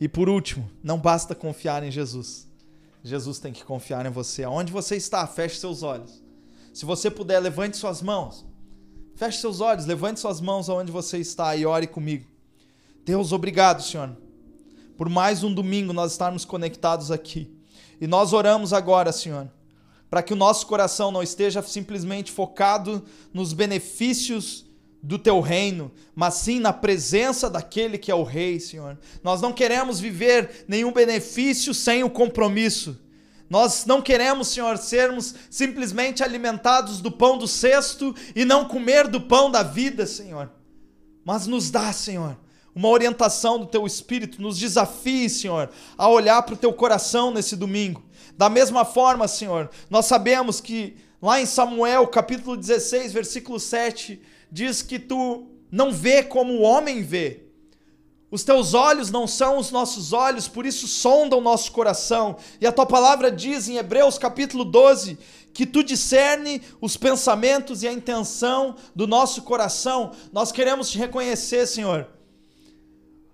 E 0.00 0.08
por 0.08 0.28
último, 0.28 0.68
não 0.82 0.98
basta 0.98 1.34
confiar 1.34 1.84
em 1.84 1.90
Jesus. 1.90 2.48
Jesus 3.04 3.38
tem 3.38 3.52
que 3.52 3.64
confiar 3.64 4.04
em 4.04 4.10
você. 4.10 4.42
Aonde 4.42 4.72
você 4.72 4.96
está, 4.96 5.26
feche 5.26 5.58
seus 5.58 5.82
olhos. 5.82 6.22
Se 6.72 6.84
você 6.84 7.10
puder, 7.10 7.40
levante 7.40 7.76
suas 7.76 8.00
mãos. 8.02 8.46
Feche 9.16 9.40
seus 9.40 9.60
olhos, 9.60 9.86
levante 9.86 10.20
suas 10.20 10.40
mãos 10.40 10.68
aonde 10.68 10.90
você 10.90 11.18
está 11.18 11.54
e 11.56 11.66
ore 11.66 11.86
comigo. 11.86 12.26
Deus, 13.04 13.32
obrigado, 13.32 13.82
Senhor 13.82 14.16
por 15.00 15.08
mais 15.08 15.42
um 15.42 15.50
domingo 15.50 15.94
nós 15.94 16.12
estarmos 16.12 16.44
conectados 16.44 17.10
aqui. 17.10 17.50
E 17.98 18.06
nós 18.06 18.34
oramos 18.34 18.74
agora, 18.74 19.10
Senhor, 19.12 19.50
para 20.10 20.22
que 20.22 20.34
o 20.34 20.36
nosso 20.36 20.66
coração 20.66 21.10
não 21.10 21.22
esteja 21.22 21.62
simplesmente 21.62 22.30
focado 22.30 23.02
nos 23.32 23.54
benefícios 23.54 24.66
do 25.02 25.18
teu 25.18 25.40
reino, 25.40 25.90
mas 26.14 26.34
sim 26.34 26.60
na 26.60 26.70
presença 26.70 27.48
daquele 27.48 27.96
que 27.96 28.10
é 28.10 28.14
o 28.14 28.22
rei, 28.22 28.60
Senhor. 28.60 28.98
Nós 29.24 29.40
não 29.40 29.54
queremos 29.54 29.98
viver 29.98 30.66
nenhum 30.68 30.92
benefício 30.92 31.72
sem 31.72 32.04
o 32.04 32.10
compromisso. 32.10 33.00
Nós 33.50 33.84
não 33.84 34.00
queremos, 34.00 34.46
Senhor, 34.46 34.78
sermos 34.78 35.34
simplesmente 35.50 36.22
alimentados 36.22 37.00
do 37.00 37.10
pão 37.10 37.36
do 37.36 37.48
cesto 37.48 38.14
e 38.36 38.44
não 38.44 38.64
comer 38.64 39.08
do 39.08 39.20
pão 39.20 39.50
da 39.50 39.64
vida, 39.64 40.06
Senhor. 40.06 40.48
Mas 41.24 41.48
nos 41.48 41.68
dá, 41.68 41.92
Senhor, 41.92 42.38
uma 42.72 42.88
orientação 42.88 43.58
do 43.58 43.66
teu 43.66 43.84
espírito, 43.84 44.40
nos 44.40 44.56
desafie, 44.56 45.28
Senhor, 45.28 45.68
a 45.98 46.08
olhar 46.08 46.40
para 46.42 46.54
o 46.54 46.56
teu 46.56 46.72
coração 46.72 47.32
nesse 47.32 47.56
domingo. 47.56 48.04
Da 48.38 48.48
mesma 48.48 48.84
forma, 48.84 49.26
Senhor, 49.26 49.68
nós 49.90 50.06
sabemos 50.06 50.60
que 50.60 50.96
lá 51.20 51.40
em 51.40 51.46
Samuel, 51.46 52.06
capítulo 52.06 52.56
16, 52.56 53.12
versículo 53.12 53.58
7, 53.58 54.22
diz 54.50 54.80
que 54.80 55.00
tu 55.00 55.48
não 55.72 55.92
vê 55.92 56.22
como 56.22 56.52
o 56.52 56.62
homem 56.62 57.02
vê. 57.02 57.49
Os 58.30 58.44
teus 58.44 58.74
olhos 58.74 59.10
não 59.10 59.26
são 59.26 59.58
os 59.58 59.70
nossos 59.70 60.12
olhos, 60.12 60.46
por 60.46 60.64
isso 60.64 60.86
sonda 60.86 61.36
o 61.36 61.40
nosso 61.40 61.72
coração. 61.72 62.36
E 62.60 62.66
a 62.66 62.72
tua 62.72 62.86
palavra 62.86 63.30
diz 63.30 63.68
em 63.68 63.76
Hebreus 63.76 64.18
capítulo 64.18 64.64
12 64.64 65.18
que 65.52 65.66
tu 65.66 65.82
discerne 65.82 66.62
os 66.80 66.96
pensamentos 66.96 67.82
e 67.82 67.88
a 67.88 67.92
intenção 67.92 68.76
do 68.94 69.06
nosso 69.06 69.42
coração. 69.42 70.12
Nós 70.32 70.52
queremos 70.52 70.90
te 70.90 70.98
reconhecer, 70.98 71.66
Senhor 71.66 72.08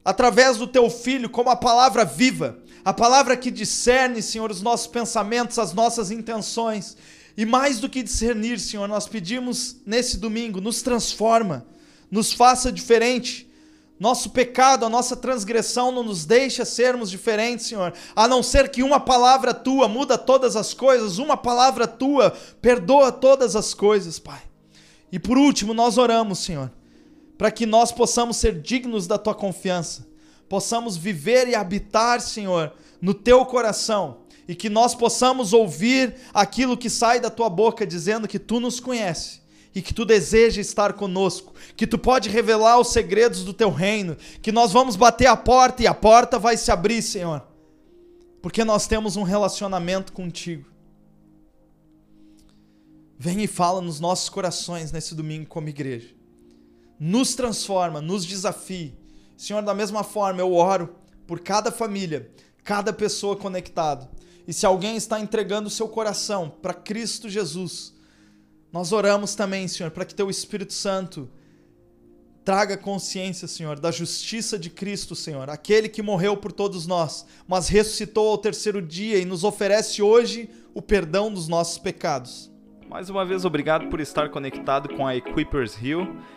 através 0.07 0.57
do 0.57 0.69
teu 0.69 0.89
filho, 0.89 1.29
como 1.29 1.51
a 1.51 1.57
palavra 1.57 2.05
viva, 2.05 2.61
a 2.85 2.93
palavra 2.93 3.37
que 3.37 3.51
discerne, 3.51 4.23
Senhor, 4.23 4.53
os 4.53 4.63
nossos 4.63 4.87
pensamentos, 4.87 5.59
as 5.59 5.73
nossas 5.73 6.13
intenções. 6.13 6.97
E 7.37 7.45
mais 7.45 7.81
do 7.81 7.89
que 7.89 8.05
discernir, 8.05 8.61
Senhor, 8.61 8.87
nós 8.87 9.09
pedimos 9.09 9.79
nesse 9.85 10.17
domingo, 10.17 10.61
nos 10.61 10.81
transforma, 10.81 11.67
nos 12.09 12.33
faça 12.33 12.71
diferente. 12.71 13.51
Nosso 13.99 14.31
pecado, 14.31 14.85
a 14.85 14.91
nossa 14.91 15.17
transgressão 15.17 15.91
não 15.91 16.03
nos 16.03 16.25
deixa 16.25 16.65
sermos 16.65 17.11
diferentes, 17.11 17.67
Senhor. 17.67 17.95
A 18.15 18.29
não 18.29 18.43
ser 18.43 18.71
que 18.71 18.83
uma 18.83 19.01
palavra 19.01 19.55
tua 19.55 19.89
muda 19.89 20.19
todas 20.19 20.55
as 20.55 20.75
coisas, 20.75 21.19
uma 21.19 21.37
palavra 21.37 21.87
tua 21.87 22.31
perdoa 22.61 23.11
todas 23.11 23.57
as 23.57 23.73
coisas, 23.73 24.19
Pai. 24.19 24.43
E 25.11 25.19
por 25.19 25.39
último, 25.39 25.73
nós 25.73 25.97
oramos, 25.97 26.41
Senhor 26.41 26.71
para 27.37 27.51
que 27.51 27.67
nós 27.67 27.93
possamos 27.93 28.37
ser 28.37 28.61
dignos 28.61 29.07
da 29.07 29.19
tua 29.19 29.35
confiança, 29.35 30.07
possamos 30.49 30.97
viver 30.97 31.49
e 31.49 31.55
habitar, 31.55 32.21
Senhor, 32.21 32.73
no 33.01 33.13
teu 33.13 33.45
coração 33.45 34.19
e 34.49 34.55
que 34.55 34.71
nós 34.71 34.95
possamos 34.95 35.53
ouvir 35.53 36.15
aquilo 36.33 36.77
que 36.77 36.89
sai 36.89 37.21
da 37.21 37.29
tua 37.29 37.51
boca 37.51 37.87
dizendo 37.87 38.29
que 38.29 38.39
tu 38.39 38.61
nos 38.61 38.81
conhece 38.81 39.41
e 39.77 39.81
que 39.81 39.95
tu 39.95 40.05
deseja 40.05 40.61
estar 40.61 40.95
conosco, 40.95 41.55
que 41.77 41.87
tu 41.87 41.97
pode 41.97 42.29
revelar 42.29 42.81
os 42.81 42.89
segredos 42.89 43.45
do 43.45 43.55
teu 43.55 43.71
reino, 43.71 44.17
que 44.43 44.51
nós 44.51 44.73
vamos 44.73 44.97
bater 44.97 45.27
a 45.27 45.37
porta 45.37 45.85
e 45.85 45.87
a 45.87 45.95
porta 45.95 46.37
vai 46.37 46.57
se 46.57 46.73
abrir, 46.73 47.01
Senhor. 47.01 47.47
Porque 48.43 48.65
nós 48.65 48.89
temos 48.89 49.17
um 49.17 49.23
relacionamento 49.23 50.13
contigo. 50.13 50.69
Vem 53.17 53.43
e 53.43 53.47
fala 53.47 53.81
nos 53.81 54.01
nossos 54.01 54.29
corações 54.29 54.91
nesse 54.91 55.15
domingo 55.15 55.47
como 55.47 55.69
igreja 55.69 56.17
nos 56.99 57.35
transforma, 57.35 58.01
nos 58.01 58.25
desafia. 58.25 58.93
Senhor, 59.37 59.63
da 59.63 59.75
mesma 59.75 60.03
forma, 60.03 60.41
eu 60.41 60.55
oro 60.55 60.97
por 61.27 61.41
cada 61.41 61.71
família, 61.71 62.31
cada 62.65 62.93
pessoa 62.93 63.37
conectada. 63.37 64.11
E 64.49 64.53
se 64.53 64.65
alguém 64.65 64.97
está 64.97 65.21
entregando 65.21 65.69
seu 65.69 65.89
coração 65.89 66.49
para 66.49 66.73
Cristo 66.73 67.29
Jesus, 67.29 67.93
nós 68.77 68.93
oramos 68.93 69.35
também, 69.35 69.67
Senhor, 69.67 69.91
para 69.91 70.05
que 70.05 70.15
teu 70.15 70.29
Espírito 70.29 70.75
Santo 70.75 71.31
traga 72.45 72.77
consciência, 72.77 73.49
Senhor, 73.49 73.81
da 73.81 73.91
justiça 73.91 74.59
de 74.59 74.69
Cristo, 74.69 75.15
Senhor, 75.15 75.49
aquele 75.49 75.89
que 75.89 76.03
morreu 76.03 76.37
por 76.37 76.53
todos 76.53 76.87
nós, 76.87 77.25
mas 77.49 77.69
ressuscitou 77.69 78.29
ao 78.29 78.37
terceiro 78.37 78.83
dia 78.83 79.17
e 79.17 79.25
nos 79.25 79.45
oferece 79.45 80.03
hoje 80.03 80.51
o 80.75 80.83
perdão 80.83 81.33
dos 81.33 81.49
nossos 81.49 81.79
pecados. 81.79 82.53
Mais 82.87 83.09
uma 83.09 83.25
vez, 83.25 83.47
obrigado 83.47 83.89
por 83.89 83.99
estar 83.99 84.29
conectado 84.29 84.95
com 84.95 85.07
a 85.07 85.17
Equippers 85.17 85.75
Hill. 85.81 86.15